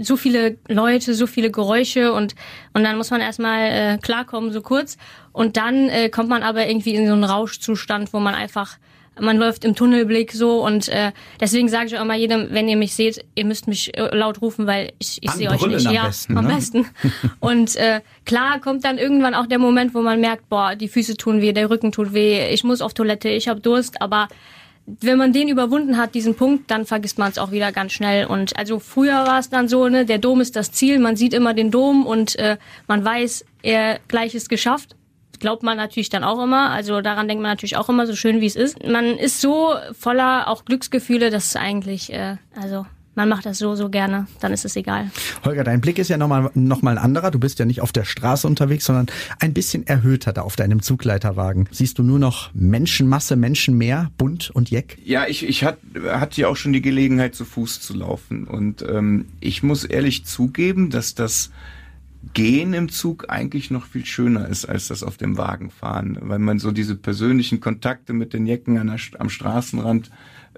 [0.00, 2.34] so viele Leute, so viele Geräusche und
[2.74, 4.98] und dann muss man erstmal äh, klarkommen, so kurz.
[5.32, 8.78] Und dann äh, kommt man aber irgendwie in so einen Rauschzustand, wo man einfach
[9.20, 12.76] man läuft im Tunnelblick so und äh, deswegen sage ich auch immer jedem, wenn ihr
[12.76, 15.86] mich seht, ihr müsst mich äh, laut rufen, weil ich, ich sehe euch nicht.
[15.86, 16.54] Am ja, besten, am ne?
[16.54, 16.86] besten.
[17.40, 21.16] Und äh, klar kommt dann irgendwann auch der Moment, wo man merkt, boah, die Füße
[21.16, 24.28] tun weh, der Rücken tut weh, ich muss auf Toilette, ich habe Durst, aber
[24.86, 28.26] wenn man den überwunden hat, diesen Punkt, dann vergisst man es auch wieder ganz schnell.
[28.26, 31.34] Und also früher war es dann so, ne, der Dom ist das Ziel, man sieht
[31.34, 32.56] immer den Dom und äh,
[32.88, 34.96] man weiß, er gleich ist geschafft.
[35.38, 36.70] Glaubt man natürlich dann auch immer.
[36.70, 38.84] Also daran denkt man natürlich auch immer, so schön wie es ist.
[38.86, 43.74] Man ist so voller auch Glücksgefühle, dass es eigentlich, äh, also man macht das so,
[43.74, 45.10] so gerne, dann ist es egal.
[45.44, 47.30] Holger, dein Blick ist ja nochmal noch mal ein anderer.
[47.30, 49.06] Du bist ja nicht auf der Straße unterwegs, sondern
[49.38, 51.68] ein bisschen erhöhter da auf deinem Zugleiterwagen.
[51.70, 54.98] Siehst du nur noch Menschenmasse, Menschenmeer, bunt und jeck?
[55.04, 58.46] Ja, ich, ich hat, hatte ja auch schon die Gelegenheit, zu Fuß zu laufen.
[58.46, 61.50] Und ähm, ich muss ehrlich zugeben, dass das
[62.34, 66.38] Gehen im Zug eigentlich noch viel schöner ist als das auf dem Wagen fahren, weil
[66.38, 70.10] man so diese persönlichen Kontakte mit den Jecken an der, am Straßenrand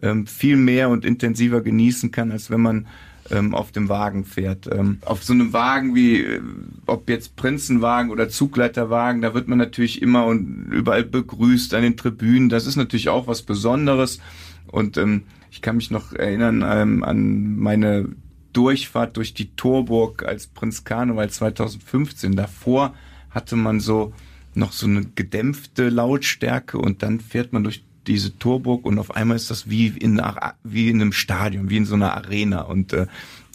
[0.03, 2.87] ähm, viel mehr und intensiver genießen kann, als wenn man
[3.31, 4.69] ähm, auf dem Wagen fährt.
[4.71, 6.41] Ähm, auf so einem Wagen wie, äh,
[6.87, 11.97] ob jetzt Prinzenwagen oder Zugleiterwagen, da wird man natürlich immer und überall begrüßt an den
[11.97, 12.49] Tribünen.
[12.49, 14.21] Das ist natürlich auch was Besonderes.
[14.67, 18.09] Und ähm, ich kann mich noch erinnern ähm, an meine
[18.55, 22.35] Durchfahrt durch die Torburg als Prinz Karneval 2015.
[22.35, 22.95] Davor
[23.29, 24.15] hatte man so
[24.55, 29.37] noch so eine gedämpfte Lautstärke und dann fährt man durch diese Torburg und auf einmal
[29.37, 30.23] ist das wie in,
[30.63, 33.07] wie in einem Stadion, wie in so einer Arena und äh,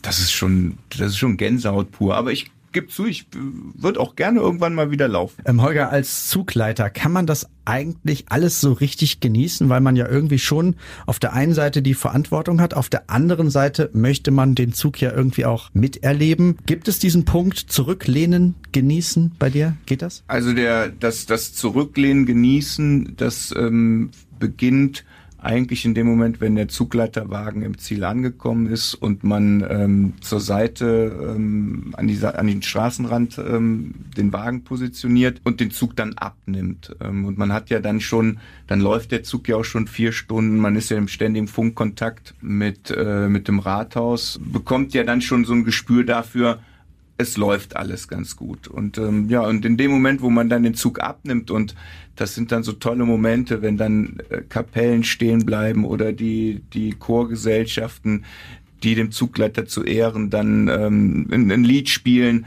[0.02, 2.16] das ist schon, das ist schon Gänsehaut pur.
[2.16, 5.42] Aber ich gebe zu, ich würde auch gerne irgendwann mal wieder laufen.
[5.46, 10.08] Ähm, Holger, als Zugleiter, kann man das eigentlich alles so richtig genießen, weil man ja
[10.08, 14.56] irgendwie schon auf der einen Seite die Verantwortung hat, auf der anderen Seite möchte man
[14.56, 16.58] den Zug ja irgendwie auch miterleben.
[16.66, 19.76] Gibt es diesen Punkt zurücklehnen, genießen bei dir?
[19.86, 20.24] Geht das?
[20.28, 25.04] Also der, das, das Zurücklehnen, Genießen, das ähm, beginnt
[25.42, 30.40] eigentlich in dem Moment, wenn der Zugleiterwagen im Ziel angekommen ist und man ähm, zur
[30.40, 36.14] Seite ähm, an, die, an den Straßenrand ähm, den Wagen positioniert und den Zug dann
[36.14, 36.96] abnimmt.
[37.02, 40.12] Ähm, und man hat ja dann schon, dann läuft der Zug ja auch schon vier
[40.12, 45.22] Stunden, man ist ja im ständigen Funkkontakt mit, äh, mit dem Rathaus, bekommt ja dann
[45.22, 46.60] schon so ein Gespür dafür,
[47.20, 48.70] es läuft alles ganz gut.
[48.70, 51.76] Und ähm, ja, und in dem Moment, wo man dann den Zug abnimmt und
[52.16, 56.92] das sind dann so tolle Momente, wenn dann äh, Kapellen stehen bleiben oder die, die
[56.92, 58.24] Chorgesellschaften,
[58.84, 62.46] die dem Zugleiter zu Ehren dann ähm, ein, ein Lied spielen,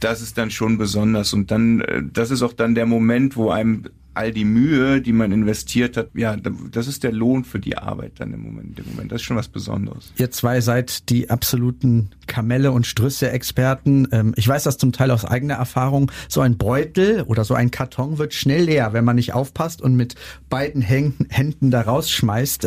[0.00, 1.34] das ist dann schon besonders.
[1.34, 3.84] Und dann, äh, das ist auch dann der Moment, wo einem
[4.14, 8.12] all die Mühe, die man investiert hat, ja, das ist der Lohn für die Arbeit
[8.16, 8.78] dann im Moment.
[8.78, 9.12] Im Moment.
[9.12, 10.12] Das ist schon was Besonderes.
[10.16, 14.08] Ihr zwei seid die absoluten Kamelle- und Strüsse-Experten.
[14.12, 16.10] Ähm, ich weiß das zum Teil aus eigener Erfahrung.
[16.28, 19.94] So ein Beutel oder so ein Karton wird schnell leer, wenn man nicht aufpasst und
[19.94, 20.14] mit
[20.48, 22.64] beiden Händen da rausschmeißt.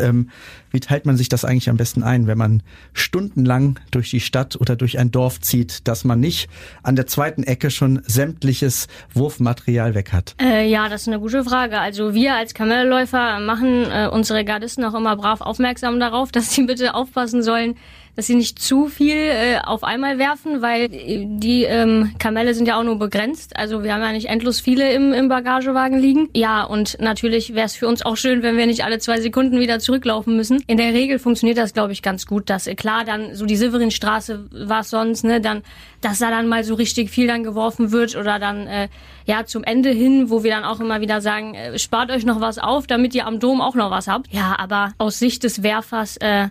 [0.70, 4.56] Wie teilt man sich das eigentlich am besten ein, wenn man stundenlang durch die Stadt
[4.60, 6.48] oder durch ein Dorf zieht, dass man nicht
[6.82, 10.34] an der zweiten Ecke schon sämtliches Wurfmaterial weg hat?
[10.40, 11.80] Äh, ja, das ist eine gute Frage.
[11.80, 16.64] Also wir als Kamelläufer machen äh, unsere Gardisten auch immer brav aufmerksam darauf, dass sie
[16.64, 17.76] bitte aufpassen sollen,
[18.18, 22.76] dass sie nicht zu viel äh, auf einmal werfen, weil die ähm, Kamelle sind ja
[22.76, 23.56] auch nur begrenzt.
[23.56, 26.28] Also wir haben ja nicht endlos viele im, im Bagagewagen liegen.
[26.34, 29.60] Ja, und natürlich wäre es für uns auch schön, wenn wir nicht alle zwei Sekunden
[29.60, 30.64] wieder zurücklaufen müssen.
[30.66, 32.50] In der Regel funktioniert das, glaube ich, ganz gut.
[32.50, 35.62] Dass äh, klar, dann so die Severinstraße war sonst, ne, dann,
[36.00, 38.88] dass da dann mal so richtig viel dann geworfen wird oder dann äh,
[39.26, 42.40] ja zum Ende hin, wo wir dann auch immer wieder sagen, äh, spart euch noch
[42.40, 44.26] was auf, damit ihr am Dom auch noch was habt.
[44.32, 46.48] Ja, aber aus Sicht des Werfers äh,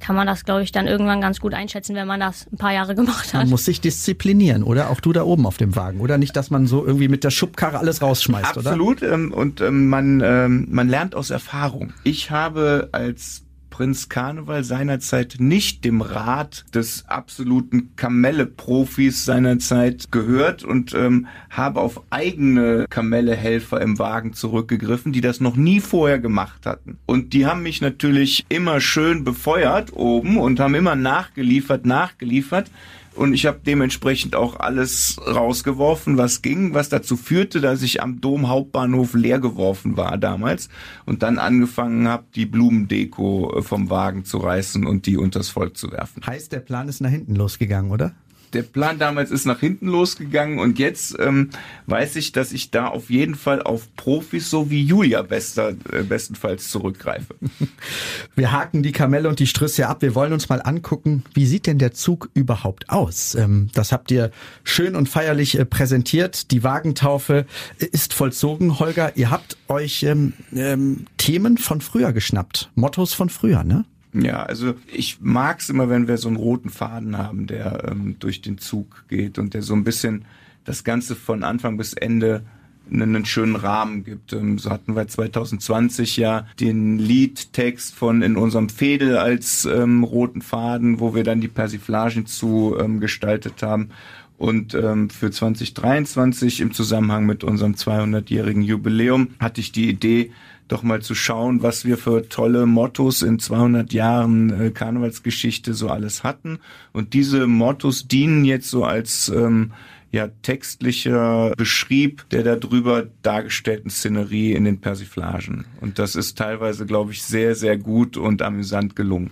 [0.00, 2.72] kann man das, glaube ich, dann irgendwann ganz gut einschätzen, wenn man das ein paar
[2.72, 3.42] Jahre gemacht hat.
[3.42, 4.90] Man muss sich disziplinieren, oder?
[4.90, 6.18] Auch du da oben auf dem Wagen, oder?
[6.18, 9.12] Nicht, dass man so irgendwie mit der Schubkarre alles rausschmeißt, Absolut, oder?
[9.12, 9.30] Absolut.
[9.30, 11.94] Ähm, und ähm, man, ähm, man lernt aus Erfahrung.
[12.04, 13.45] Ich habe als
[13.76, 22.00] Prinz Karneval seinerzeit nicht dem Rat des absoluten Kamelle-Profis seinerzeit gehört und ähm, habe auf
[22.08, 26.96] eigene Kamelle-Helfer im Wagen zurückgegriffen, die das noch nie vorher gemacht hatten.
[27.04, 32.70] Und die haben mich natürlich immer schön befeuert oben und haben immer nachgeliefert, nachgeliefert.
[33.16, 38.20] Und ich habe dementsprechend auch alles rausgeworfen, was ging, was dazu führte, dass ich am
[38.20, 40.68] Dom Hauptbahnhof leer geworfen war damals
[41.06, 45.76] und dann angefangen habe, die Blumendeko äh, vom Wagen zu reißen und die unters Volk
[45.76, 46.24] zu werfen.
[46.26, 48.14] Heißt, der Plan ist nach hinten losgegangen, oder?
[48.52, 51.50] Der Plan damals ist nach hinten losgegangen und jetzt ähm,
[51.86, 56.02] weiß ich, dass ich da auf jeden Fall auf Profis so wie Julia bester, äh,
[56.02, 57.34] bestenfalls zurückgreife.
[58.34, 60.02] Wir haken die Kamelle und die Strüsse ab.
[60.02, 63.34] Wir wollen uns mal angucken, wie sieht denn der Zug überhaupt aus?
[63.34, 64.30] Ähm, das habt ihr
[64.64, 66.50] schön und feierlich äh, präsentiert.
[66.50, 67.46] Die Wagentaufe
[67.78, 69.16] ist vollzogen, Holger.
[69.16, 73.84] Ihr habt euch ähm, ähm, Themen von früher geschnappt, Mottos von früher, ne?
[74.22, 78.40] Ja, also ich mag's immer, wenn wir so einen roten Faden haben, der ähm, durch
[78.40, 80.24] den Zug geht und der so ein bisschen
[80.64, 82.42] das Ganze von Anfang bis Ende
[82.90, 84.32] einen schönen Rahmen gibt.
[84.32, 90.42] Ähm, so hatten wir 2020 ja den Liedtext von in unserem Fädel als ähm, roten
[90.42, 93.90] Faden, wo wir dann die Persiflagen zu ähm, gestaltet haben.
[94.38, 100.30] Und ähm, für 2023 im Zusammenhang mit unserem 200-jährigen Jubiläum hatte ich die Idee,
[100.68, 105.88] doch mal zu schauen, was wir für tolle Mottos in 200 Jahren äh, Karnevalsgeschichte so
[105.88, 106.58] alles hatten.
[106.92, 109.72] Und diese Mottos dienen jetzt so als ähm,
[110.12, 115.64] ja, textlicher Beschrieb der darüber dargestellten Szenerie in den Persiflagen.
[115.80, 119.30] Und das ist teilweise, glaube ich, sehr, sehr gut und amüsant gelungen.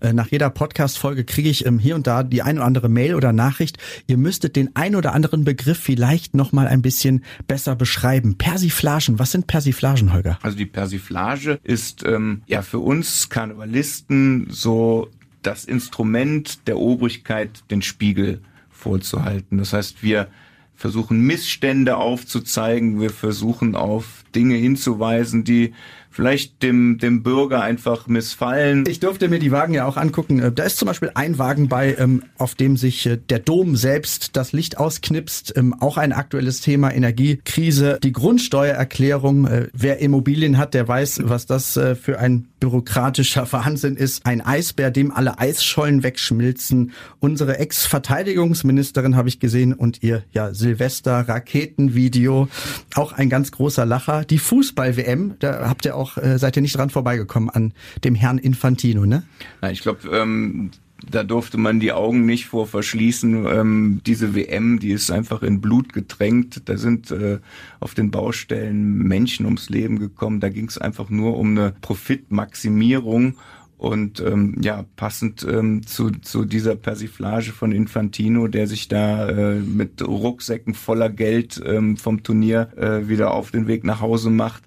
[0.00, 3.14] Äh, nach jeder Podcast-Folge kriege ich ähm, hier und da die ein oder andere Mail
[3.14, 3.78] oder Nachricht.
[4.06, 8.36] Ihr müsstet den ein oder anderen Begriff vielleicht noch mal ein bisschen besser beschreiben.
[8.36, 10.38] Persiflagen, was sind Persiflagen, Holger?
[10.42, 15.08] Also die Persiflage ist ähm, ja für uns Karnevalisten so
[15.42, 18.40] das Instrument der Obrigkeit, den Spiegel
[18.86, 19.58] vorzuhalten.
[19.58, 20.28] Das heißt, wir
[20.76, 25.74] versuchen Missstände aufzuzeigen, wir versuchen auf Dinge hinzuweisen, die
[26.16, 28.84] vielleicht dem, dem Bürger einfach missfallen.
[28.88, 30.40] Ich durfte mir die Wagen ja auch angucken.
[30.40, 33.76] Äh, da ist zum Beispiel ein Wagen bei, ähm, auf dem sich äh, der Dom
[33.76, 35.52] selbst das Licht ausknipst.
[35.56, 37.98] Ähm, auch ein aktuelles Thema, Energiekrise.
[38.02, 39.46] Die Grundsteuererklärung.
[39.46, 44.24] Äh, wer Immobilien hat, der weiß, was das für ein bürokratischer Wahnsinn ist.
[44.24, 46.92] Ein Eisbär, dem alle Eisschollen wegschmilzen.
[47.20, 52.48] Unsere Ex-Verteidigungsministerin habe ich gesehen und ihr ja Silvester-Raketenvideo.
[52.94, 54.24] Auch ein ganz großer Lacher.
[54.24, 57.72] Die Fußball-WM, da habt ihr auch auch, äh, seid ihr nicht dran vorbeigekommen an
[58.04, 59.22] dem Herrn Infantino, ne?
[59.62, 60.70] Ja, ich glaube, ähm,
[61.10, 63.46] da durfte man die Augen nicht vor verschließen.
[63.46, 66.62] Ähm, diese WM, die ist einfach in Blut getränkt.
[66.68, 67.38] Da sind äh,
[67.80, 70.40] auf den Baustellen Menschen ums Leben gekommen.
[70.40, 73.36] Da ging es einfach nur um eine Profitmaximierung.
[73.78, 79.56] Und ähm, ja, passend ähm, zu, zu dieser Persiflage von Infantino, der sich da äh,
[79.56, 84.62] mit Rucksäcken voller Geld ähm, vom Turnier äh, wieder auf den Weg nach Hause macht,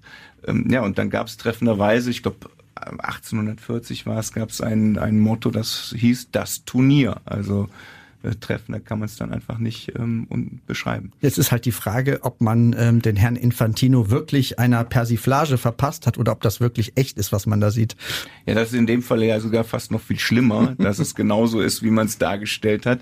[0.46, 4.98] ähm, ja, und dann gab es treffenderweise, ich glaube 1840 war es, gab es ein,
[4.98, 7.20] ein Motto, das hieß das Turnier.
[7.24, 7.68] Also
[8.22, 11.12] äh, treffender kann man es dann einfach nicht ähm, beschreiben.
[11.20, 16.06] Jetzt ist halt die Frage, ob man ähm, den Herrn Infantino wirklich einer Persiflage verpasst
[16.06, 17.96] hat oder ob das wirklich echt ist, was man da sieht.
[18.44, 21.60] Ja, das ist in dem Fall ja sogar fast noch viel schlimmer, dass es genauso
[21.60, 23.00] ist, wie man es dargestellt hat.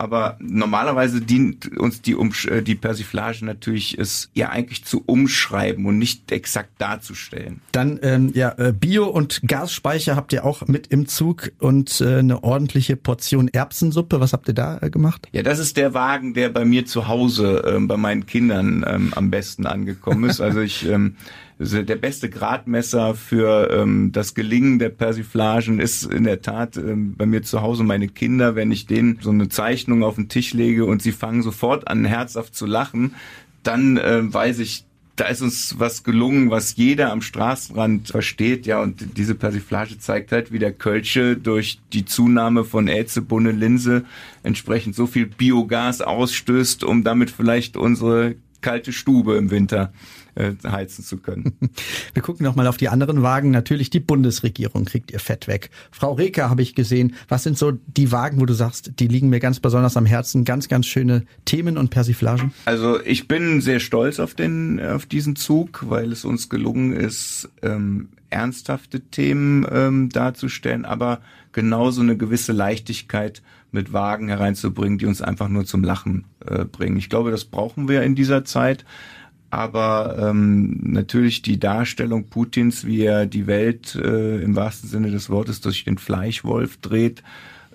[0.00, 5.84] Aber normalerweise dient uns die, um, äh, die Persiflage natürlich, es ja eigentlich zu umschreiben
[5.84, 7.60] und nicht exakt darzustellen.
[7.72, 12.20] Dann ähm, ja äh, Bio- und Gasspeicher habt ihr auch mit im Zug und äh,
[12.20, 14.20] eine ordentliche Portion Erbsensuppe.
[14.20, 15.28] Was habt ihr da äh, gemacht?
[15.32, 19.12] Ja, das ist der Wagen, der bei mir zu Hause ähm, bei meinen Kindern ähm,
[19.14, 20.40] am besten angekommen ist.
[20.40, 21.16] Also ich ähm,
[21.60, 27.26] der beste Gradmesser für ähm, das Gelingen der Persiflagen ist in der Tat ähm, bei
[27.26, 30.86] mir zu Hause meine Kinder, wenn ich denen so eine Zeichnung auf den Tisch lege
[30.86, 33.14] und sie fangen sofort an herzhaft zu lachen,
[33.62, 34.84] dann äh, weiß ich,
[35.16, 40.32] da ist uns was gelungen, was jeder am Straßenrand versteht, ja, und diese Persiflage zeigt
[40.32, 44.06] halt, wie der Kölsche durch die Zunahme von Ätzebunne Linse
[44.42, 49.92] entsprechend so viel Biogas ausstößt, um damit vielleicht unsere kalte Stube im Winter
[50.34, 51.52] äh, heizen zu können.
[52.14, 53.50] Wir gucken noch mal auf die anderen Wagen.
[53.50, 55.70] Natürlich die Bundesregierung kriegt ihr Fett weg.
[55.90, 57.14] Frau Reker habe ich gesehen.
[57.28, 60.44] Was sind so die Wagen, wo du sagst, die liegen mir ganz besonders am Herzen?
[60.44, 62.52] Ganz, ganz schöne Themen und Persiflagen.
[62.64, 67.48] Also ich bin sehr stolz auf den, auf diesen Zug, weil es uns gelungen ist,
[67.62, 71.20] ähm, ernsthafte Themen ähm, darzustellen, aber
[71.52, 76.96] genauso eine gewisse Leichtigkeit mit Wagen hereinzubringen, die uns einfach nur zum Lachen äh, bringen.
[76.96, 78.84] Ich glaube, das brauchen wir in dieser Zeit
[79.50, 85.28] aber ähm, natürlich die Darstellung Putins, wie er die Welt äh, im wahrsten Sinne des
[85.28, 87.22] Wortes durch den Fleischwolf dreht,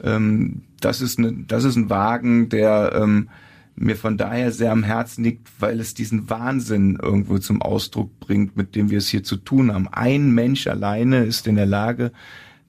[0.04, 3.30] ähm, das ist ne, das ist ein Wagen, der ähm,
[3.76, 8.56] mir von daher sehr am Herzen liegt, weil es diesen Wahnsinn irgendwo zum Ausdruck bringt,
[8.56, 9.90] mit dem wir es hier zu tun haben.
[9.90, 12.12] Ein Mensch alleine ist in der Lage,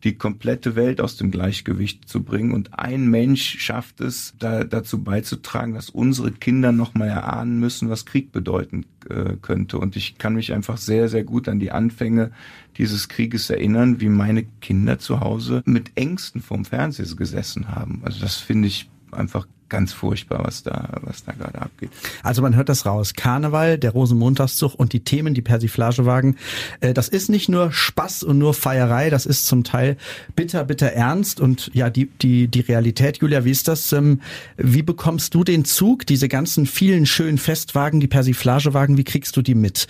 [0.04, 2.52] die komplette Welt aus dem Gleichgewicht zu bringen.
[2.52, 8.06] Und ein Mensch schafft es, da, dazu beizutragen, dass unsere Kinder nochmal erahnen müssen, was
[8.06, 9.78] Krieg bedeuten äh, könnte.
[9.78, 12.30] Und ich kann mich einfach sehr, sehr gut an die Anfänge
[12.76, 18.02] dieses Krieges erinnern, wie meine Kinder zu Hause mit Ängsten vorm Fernseher gesessen haben.
[18.04, 21.90] Also das finde ich einfach ganz furchtbar, was da, was da gerade abgeht.
[22.22, 23.14] Also man hört das raus.
[23.14, 26.36] Karneval, der Rosenmontagszug und die Themen, die Persiflagewagen,
[26.80, 29.96] äh, das ist nicht nur Spaß und nur Feierei, das ist zum Teil
[30.34, 33.92] bitter, bitter ernst und ja, die, die, die Realität, Julia, wie ist das?
[33.92, 34.20] Ähm,
[34.56, 39.42] wie bekommst du den Zug, diese ganzen vielen schönen Festwagen, die Persiflagewagen, wie kriegst du
[39.42, 39.86] die mit?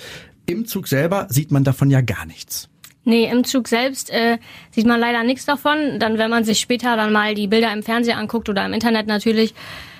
[0.47, 2.69] Im Zug selber sieht man davon ja gar nichts.
[3.09, 4.38] Nee, im Zug selbst äh,
[4.73, 6.01] sieht man leider nichts davon.
[6.01, 9.07] Dann, wenn man sich später dann mal die Bilder im Fernsehen anguckt oder im Internet
[9.07, 9.55] natürlich,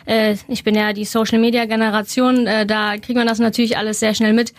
[0.07, 4.01] äh, ich bin ja die Social Media Generation, äh, da kriegt man das natürlich alles
[4.01, 4.55] sehr schnell mit.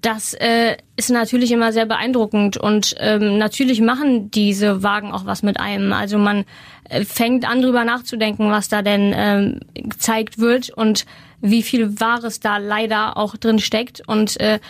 [0.00, 5.42] Das äh, ist natürlich immer sehr beeindruckend und ähm, natürlich machen diese Wagen auch was
[5.42, 5.92] mit einem.
[5.92, 6.44] Also man
[6.88, 11.04] äh, fängt an drüber nachzudenken, was da denn ähm, gezeigt wird und
[11.40, 14.60] wie viel Wahres da leider auch drin steckt und äh,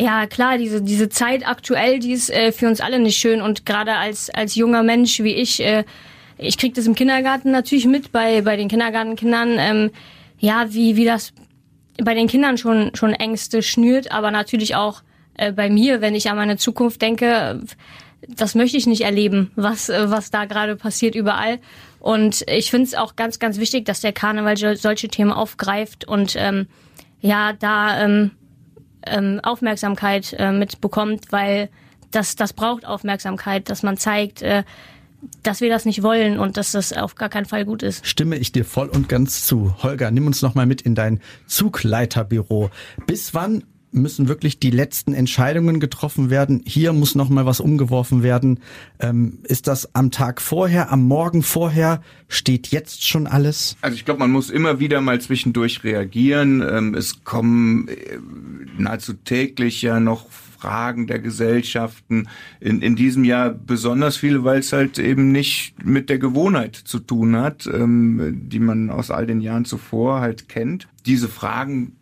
[0.00, 3.42] ja, klar, diese, diese Zeit aktuell, die ist äh, für uns alle nicht schön.
[3.42, 5.84] Und gerade als, als junger Mensch wie ich, äh,
[6.38, 9.90] ich krieg das im Kindergarten natürlich mit bei, bei den Kindergartenkindern, ähm,
[10.38, 11.34] ja, wie, wie das
[12.02, 15.02] bei den Kindern schon, schon Ängste schnürt, aber natürlich auch
[15.34, 17.60] äh, bei mir, wenn ich an meine Zukunft denke,
[18.26, 21.58] das möchte ich nicht erleben, was, äh, was da gerade passiert überall.
[21.98, 26.08] Und ich finde es auch ganz, ganz wichtig, dass der Karneval solche Themen aufgreift.
[26.08, 26.68] Und ähm,
[27.20, 28.30] ja, da ähm,
[29.06, 31.68] ähm, Aufmerksamkeit äh, mitbekommt, weil
[32.10, 34.64] das, das braucht Aufmerksamkeit, dass man zeigt, äh,
[35.42, 38.06] dass wir das nicht wollen und dass das auf gar keinen Fall gut ist.
[38.06, 39.74] Stimme ich dir voll und ganz zu.
[39.82, 42.70] Holger, nimm uns noch mal mit in dein Zugleiterbüro.
[43.06, 46.62] Bis wann müssen wirklich die letzten Entscheidungen getroffen werden.
[46.64, 48.60] Hier muss noch mal was umgeworfen werden.
[48.98, 52.02] Ähm, ist das am Tag vorher, am Morgen vorher?
[52.28, 53.76] Steht jetzt schon alles?
[53.80, 56.62] Also ich glaube, man muss immer wieder mal zwischendurch reagieren.
[56.62, 58.18] Ähm, es kommen äh,
[58.78, 62.28] nahezu täglich ja noch Fragen der Gesellschaften.
[62.60, 66.98] In, in diesem Jahr besonders viele, weil es halt eben nicht mit der Gewohnheit zu
[66.98, 70.86] tun hat, ähm, die man aus all den Jahren zuvor halt kennt.
[71.06, 71.96] Diese Fragen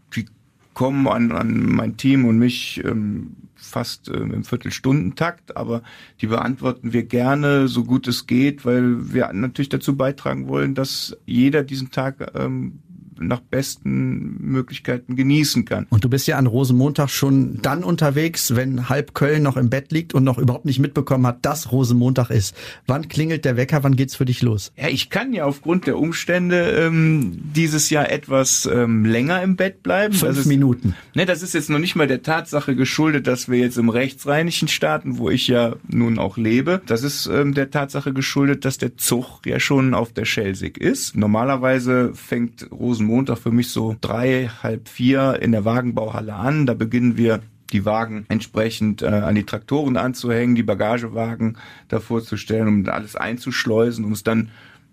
[0.78, 5.82] kommen an, an mein Team und mich ähm, fast ähm, im Viertelstundentakt, aber
[6.20, 11.16] die beantworten wir gerne, so gut es geht, weil wir natürlich dazu beitragen wollen, dass
[11.26, 12.78] jeder diesen Tag ähm,
[13.20, 15.87] nach besten Möglichkeiten genießen kann.
[15.90, 19.92] Und du bist ja an Rosenmontag schon dann unterwegs, wenn halb Köln noch im Bett
[19.92, 22.54] liegt und noch überhaupt nicht mitbekommen hat, dass Rosenmontag ist.
[22.87, 23.83] Wann klingelt der Wecker?
[23.83, 24.72] Wann geht's für dich los?
[24.76, 29.83] Ja, ich kann ja aufgrund der Umstände ähm, dieses Jahr etwas ähm, länger im Bett
[29.83, 30.14] bleiben.
[30.14, 30.94] Fünf ist, Minuten.
[31.14, 34.68] Ne, das ist jetzt noch nicht mal der Tatsache geschuldet, dass wir jetzt im rechtsrheinischen
[34.68, 38.96] Staaten, wo ich ja nun auch lebe, das ist ähm, der Tatsache geschuldet, dass der
[38.96, 41.16] Zug ja schon auf der Schelsig ist.
[41.16, 46.66] Normalerweise fängt Rosenmontag Montag für mich so drei, halb vier in der Wagenbauhalle an.
[46.66, 47.40] Da beginnen wir
[47.73, 53.16] die Wagen entsprechend äh, an die Traktoren anzuhängen, die Bagagewagen davor zu stellen, um alles
[53.16, 54.51] einzuschleusen, um es dann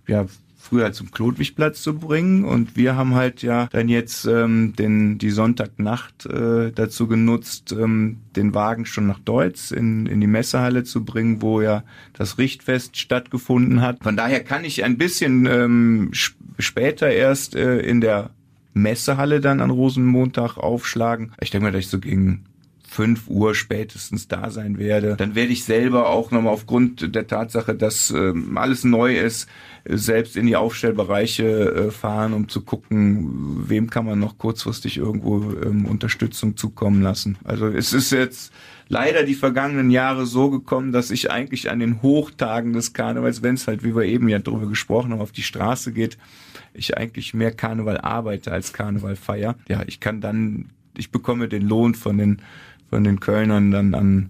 [0.08, 0.25] ja
[0.65, 2.43] früher zum Klodwigplatz zu bringen.
[2.43, 8.18] Und wir haben halt ja dann jetzt ähm, den, die Sonntagnacht äh, dazu genutzt, ähm,
[8.36, 12.97] den Wagen schon nach Deutz in, in die Messehalle zu bringen, wo ja das Richtfest
[12.97, 14.03] stattgefunden hat.
[14.03, 16.09] Von daher kann ich ein bisschen ähm,
[16.58, 18.32] später erst äh, in der
[18.74, 21.34] Messehalle dann an Rosenmontag aufschlagen.
[21.39, 22.45] Ich denke mal, dass ich so gegen
[22.95, 25.15] 5 Uhr spätestens da sein werde.
[25.17, 29.49] Dann werde ich selber auch nochmal aufgrund der Tatsache, dass ähm, alles neu ist,
[29.83, 35.51] selbst in die Aufstellbereiche äh, fahren, um zu gucken, wem kann man noch kurzfristig irgendwo
[35.61, 37.37] ähm, Unterstützung zukommen lassen.
[37.43, 38.53] Also es ist jetzt
[38.87, 43.55] leider die vergangenen Jahre so gekommen, dass ich eigentlich an den Hochtagen des Karnevals, wenn
[43.55, 46.17] es halt, wie wir eben ja drüber gesprochen haben, auf die Straße geht,
[46.73, 49.55] ich eigentlich mehr Karneval arbeite als Karneval feier.
[49.67, 52.41] Ja, ich kann dann, ich bekomme den Lohn von den
[52.95, 54.29] von den Kölnern dann an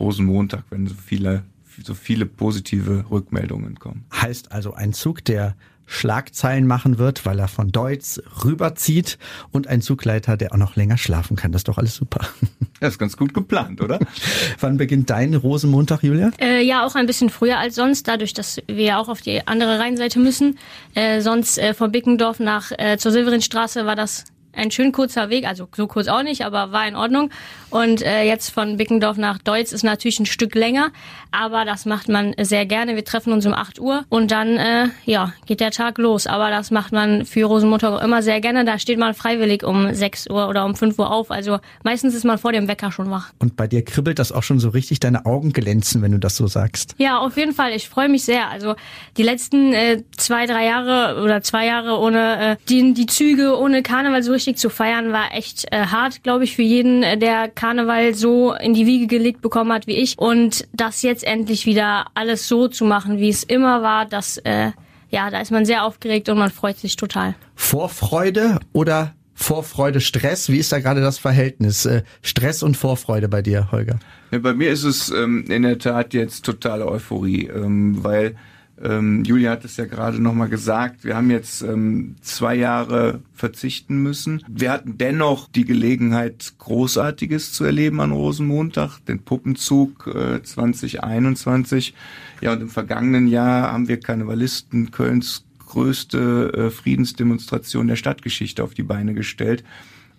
[0.00, 1.42] Rosenmontag, wenn so viele,
[1.84, 4.06] so viele positive Rückmeldungen kommen.
[4.10, 5.54] Heißt also ein Zug, der
[5.84, 9.18] Schlagzeilen machen wird, weil er von Deutz rüberzieht
[9.52, 11.52] und ein Zugleiter, der auch noch länger schlafen kann.
[11.52, 12.26] Das ist doch alles super.
[12.78, 13.98] Das ist ganz gut geplant, oder?
[14.60, 16.30] Wann beginnt dein Rosenmontag, Julia?
[16.38, 19.46] Äh, ja, auch ein bisschen früher als sonst, dadurch, dass wir ja auch auf die
[19.46, 20.58] andere Rheinseite müssen.
[20.94, 24.24] Äh, sonst äh, von Bickendorf nach äh, zur Silverinstraße war das
[24.56, 27.30] ein schön kurzer Weg, also so kurz auch nicht, aber war in Ordnung.
[27.70, 30.92] Und äh, jetzt von Bickendorf nach Deutz ist natürlich ein Stück länger,
[31.30, 32.96] aber das macht man sehr gerne.
[32.96, 36.26] Wir treffen uns um 8 Uhr und dann äh, ja geht der Tag los.
[36.26, 38.64] Aber das macht man für Rosenmontag immer sehr gerne.
[38.64, 41.30] Da steht man freiwillig um 6 Uhr oder um 5 Uhr auf.
[41.30, 43.32] Also meistens ist man vor dem Wecker schon wach.
[43.38, 46.36] Und bei dir kribbelt das auch schon so richtig, deine Augen glänzen, wenn du das
[46.36, 46.94] so sagst.
[46.98, 47.72] Ja, auf jeden Fall.
[47.72, 48.48] Ich freue mich sehr.
[48.48, 48.76] Also
[49.16, 53.82] die letzten äh, zwei, drei Jahre oder zwei Jahre ohne äh, die, die Züge, ohne
[53.82, 57.48] Karneval so richtig zu feiern, war echt äh, hart, glaube ich, für jeden, äh, der
[57.48, 60.18] Karneval so in die Wiege gelegt bekommen hat wie ich.
[60.18, 64.70] Und das jetzt endlich wieder alles so zu machen, wie es immer war, das, äh,
[65.10, 67.34] ja, da ist man sehr aufgeregt und man freut sich total.
[67.54, 70.48] Vorfreude oder Vorfreude, Stress?
[70.48, 71.84] Wie ist da gerade das Verhältnis?
[71.84, 73.98] Äh, Stress und Vorfreude bei dir, Holger?
[74.30, 78.34] Ja, bei mir ist es ähm, in der Tat jetzt totale Euphorie, ähm, weil
[78.82, 84.02] ähm, Julia hat es ja gerade nochmal gesagt, wir haben jetzt ähm, zwei Jahre verzichten
[84.02, 84.42] müssen.
[84.48, 91.94] Wir hatten dennoch die Gelegenheit, Großartiges zu erleben an Rosenmontag, den Puppenzug äh, 2021.
[92.42, 98.74] Ja, und im vergangenen Jahr haben wir Karnevalisten Kölns größte äh, Friedensdemonstration der Stadtgeschichte auf
[98.74, 99.64] die Beine gestellt.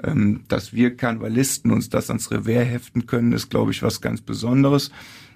[0.04, 4.22] Ähm, dass wir Karnevalisten uns das ans Revers heften können, ist, glaube ich, was ganz
[4.22, 4.92] Besonderes.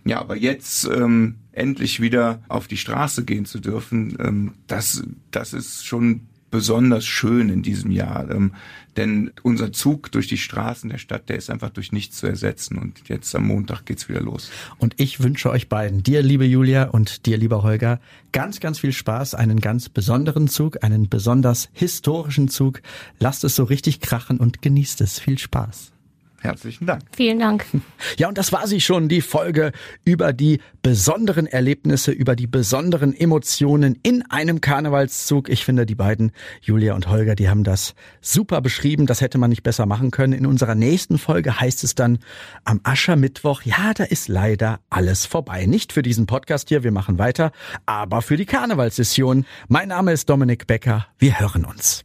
[0.06, 5.54] Ja, aber jetzt ähm, endlich wieder auf die Straße gehen zu dürfen, ähm, das, das
[5.54, 8.30] ist schon besonders schön in diesem Jahr.
[8.30, 8.54] Ähm,
[8.98, 12.78] denn unser Zug durch die Straßen der Stadt, der ist einfach durch nichts zu ersetzen.
[12.78, 14.52] Und jetzt am Montag geht's wieder los.
[14.78, 18.02] Und ich wünsche euch beiden, dir liebe Julia und dir lieber Holger,
[18.34, 22.82] ganz, ganz viel Spaß, einen ganz besonderen Zug, einen besonders historischen Zug.
[23.20, 25.20] Lasst es so richtig krachen und genießt es.
[25.20, 25.94] Viel Spaß.
[26.42, 27.04] Herzlichen Dank.
[27.16, 27.66] Vielen Dank.
[28.18, 29.72] Ja, und das war sie schon, die Folge
[30.04, 35.50] über die besonderen Erlebnisse, über die besonderen Emotionen in einem Karnevalszug.
[35.50, 36.32] Ich finde, die beiden,
[36.62, 39.06] Julia und Holger, die haben das super beschrieben.
[39.06, 40.34] Das hätte man nicht besser machen können.
[40.34, 42.20] In unserer nächsten Folge heißt es dann
[42.66, 45.66] am Aschermittwoch, ja, da ist leider alles vorbei.
[45.66, 47.52] Nicht für diesen Podcast hier, wir machen weiter,
[47.86, 49.46] aber für die Karnevalssession.
[49.68, 51.08] Mein Name ist Dominik Becker.
[51.18, 52.04] Wir hören uns.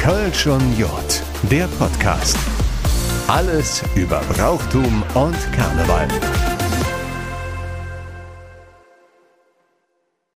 [0.00, 2.38] Kölsch und Jod, der Podcast.
[3.28, 6.08] Alles über Brauchtum und Karneval.